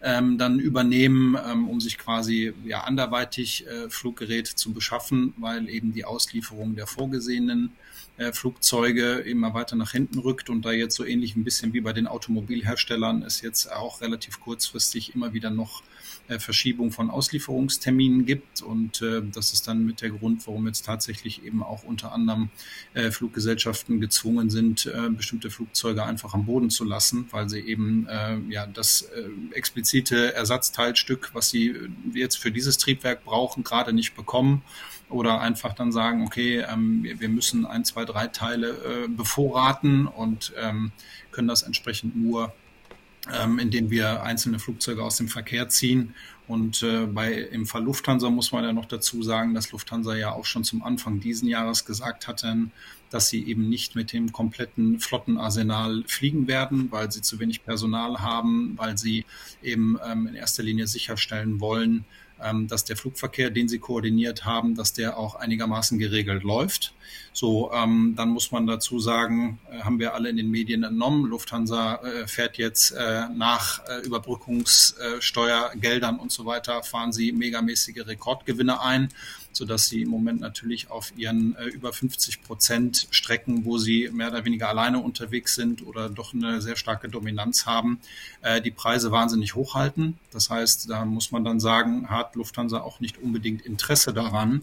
[0.02, 5.92] ähm, dann übernehmen, ähm, um sich quasi ja anderweitig äh, Fluggeräte zu beschaffen, weil eben
[5.92, 7.72] die Auslieferung der vorgesehenen
[8.32, 11.92] Flugzeuge immer weiter nach hinten rückt und da jetzt so ähnlich ein bisschen wie bei
[11.92, 15.82] den Automobilherstellern es jetzt auch relativ kurzfristig immer wieder noch
[16.28, 18.62] äh, Verschiebung von Auslieferungsterminen gibt.
[18.62, 22.50] Und äh, das ist dann mit der Grund, warum jetzt tatsächlich eben auch unter anderem
[22.94, 28.06] äh, Fluggesellschaften gezwungen sind, äh, bestimmte Flugzeuge einfach am Boden zu lassen, weil sie eben
[28.08, 31.74] äh, ja das äh, explizite Ersatzteilstück, was sie
[32.14, 34.62] jetzt für dieses Triebwerk brauchen, gerade nicht bekommen
[35.12, 40.52] oder einfach dann sagen, okay, ähm, wir, müssen ein, zwei, drei Teile äh, bevorraten und
[40.60, 40.92] ähm,
[41.30, 42.52] können das entsprechend nur
[43.30, 46.14] ähm, indem wir einzelne Flugzeuge aus dem Verkehr ziehen.
[46.48, 50.32] Und äh, bei, im Fall Lufthansa muss man ja noch dazu sagen, dass Lufthansa ja
[50.32, 52.72] auch schon zum Anfang diesen Jahres gesagt hatten,
[53.10, 58.20] dass sie eben nicht mit dem kompletten Flottenarsenal fliegen werden, weil sie zu wenig Personal
[58.20, 59.24] haben, weil sie
[59.62, 62.04] eben ähm, in erster Linie sicherstellen wollen,
[62.68, 66.92] dass der Flugverkehr, den sie koordiniert haben, dass der auch einigermaßen geregelt läuft.
[67.32, 71.24] So, ähm, dann muss man dazu sagen, äh, haben wir alle in den Medien entnommen,
[71.24, 78.82] Lufthansa äh, fährt jetzt äh, nach äh, Überbrückungssteuergeldern und so weiter, fahren sie megamäßige Rekordgewinne
[78.82, 79.08] ein
[79.52, 84.28] sodass sie im Moment natürlich auf ihren äh, über 50 Prozent Strecken, wo sie mehr
[84.28, 88.00] oder weniger alleine unterwegs sind oder doch eine sehr starke Dominanz haben,
[88.42, 90.18] äh, die Preise wahnsinnig hochhalten.
[90.30, 94.62] Das heißt, da muss man dann sagen, hat Lufthansa auch nicht unbedingt Interesse daran,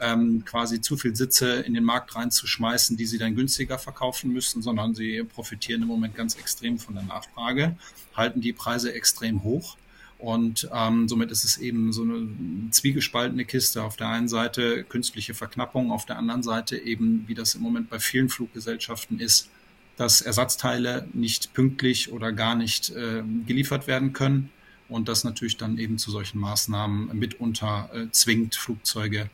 [0.00, 4.62] ähm, quasi zu viel Sitze in den Markt reinzuschmeißen, die sie dann günstiger verkaufen müssen,
[4.62, 7.76] sondern sie profitieren im Moment ganz extrem von der Nachfrage,
[8.14, 9.76] halten die Preise extrem hoch
[10.18, 12.28] und ähm, somit ist es eben so eine
[12.70, 13.82] zwiegespaltene Kiste.
[13.84, 17.88] Auf der einen Seite künstliche Verknappung, auf der anderen Seite eben, wie das im Moment
[17.88, 19.48] bei vielen Fluggesellschaften ist,
[19.96, 24.50] dass Ersatzteile nicht pünktlich oder gar nicht äh, geliefert werden können
[24.88, 29.30] und das natürlich dann eben zu solchen Maßnahmen mitunter äh, zwingt, Flugzeuge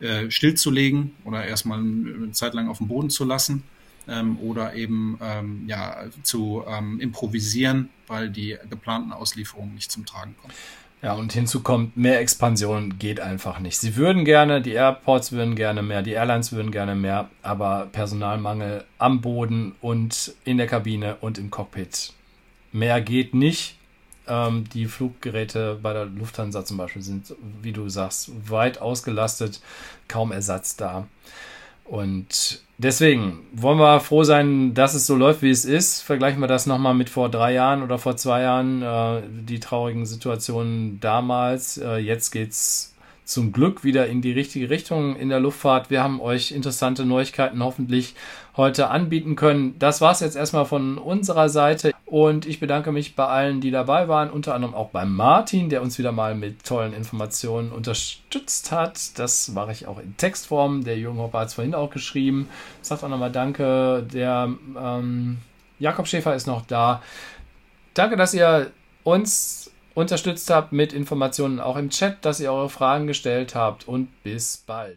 [0.00, 3.64] äh, stillzulegen oder erstmal eine Zeit lang auf dem Boden zu lassen
[4.08, 10.34] ähm, oder eben ähm, ja, zu ähm, improvisieren, weil die geplanten Auslieferungen nicht zum Tragen
[10.40, 10.54] kommen.
[11.00, 13.78] Ja, und hinzu kommt, mehr Expansion geht einfach nicht.
[13.78, 18.84] Sie würden gerne, die Airports würden gerne mehr, die Airlines würden gerne mehr, aber Personalmangel
[18.98, 22.12] am Boden und in der Kabine und im Cockpit.
[22.72, 23.76] Mehr geht nicht.
[24.26, 27.32] Ähm, die Fluggeräte bei der Lufthansa zum Beispiel sind,
[27.62, 29.60] wie du sagst, weit ausgelastet,
[30.08, 31.06] kaum Ersatz da.
[31.88, 36.02] Und deswegen wollen wir froh sein, dass es so läuft, wie es ist.
[36.02, 40.04] Vergleichen wir das nochmal mit vor drei Jahren oder vor zwei Jahren, äh, die traurigen
[40.04, 41.78] Situationen damals.
[41.78, 42.94] Äh, jetzt geht's
[43.28, 45.90] zum Glück wieder in die richtige Richtung in der Luftfahrt.
[45.90, 48.14] Wir haben euch interessante Neuigkeiten hoffentlich
[48.56, 49.78] heute anbieten können.
[49.78, 54.08] Das war's jetzt erstmal von unserer Seite und ich bedanke mich bei allen, die dabei
[54.08, 59.18] waren, unter anderem auch beim Martin, der uns wieder mal mit tollen Informationen unterstützt hat.
[59.18, 60.84] Das mache ich auch in Textform.
[60.84, 62.48] Der Jürgen Hopper hat es vorhin auch geschrieben.
[62.80, 64.06] Sagt auch nochmal Danke.
[64.10, 64.50] Der
[64.80, 65.36] ähm,
[65.78, 67.02] Jakob Schäfer ist noch da.
[67.92, 68.70] Danke, dass ihr
[69.04, 69.57] uns
[69.98, 74.62] unterstützt habt mit Informationen auch im Chat, dass ihr eure Fragen gestellt habt und bis
[74.66, 74.96] bald.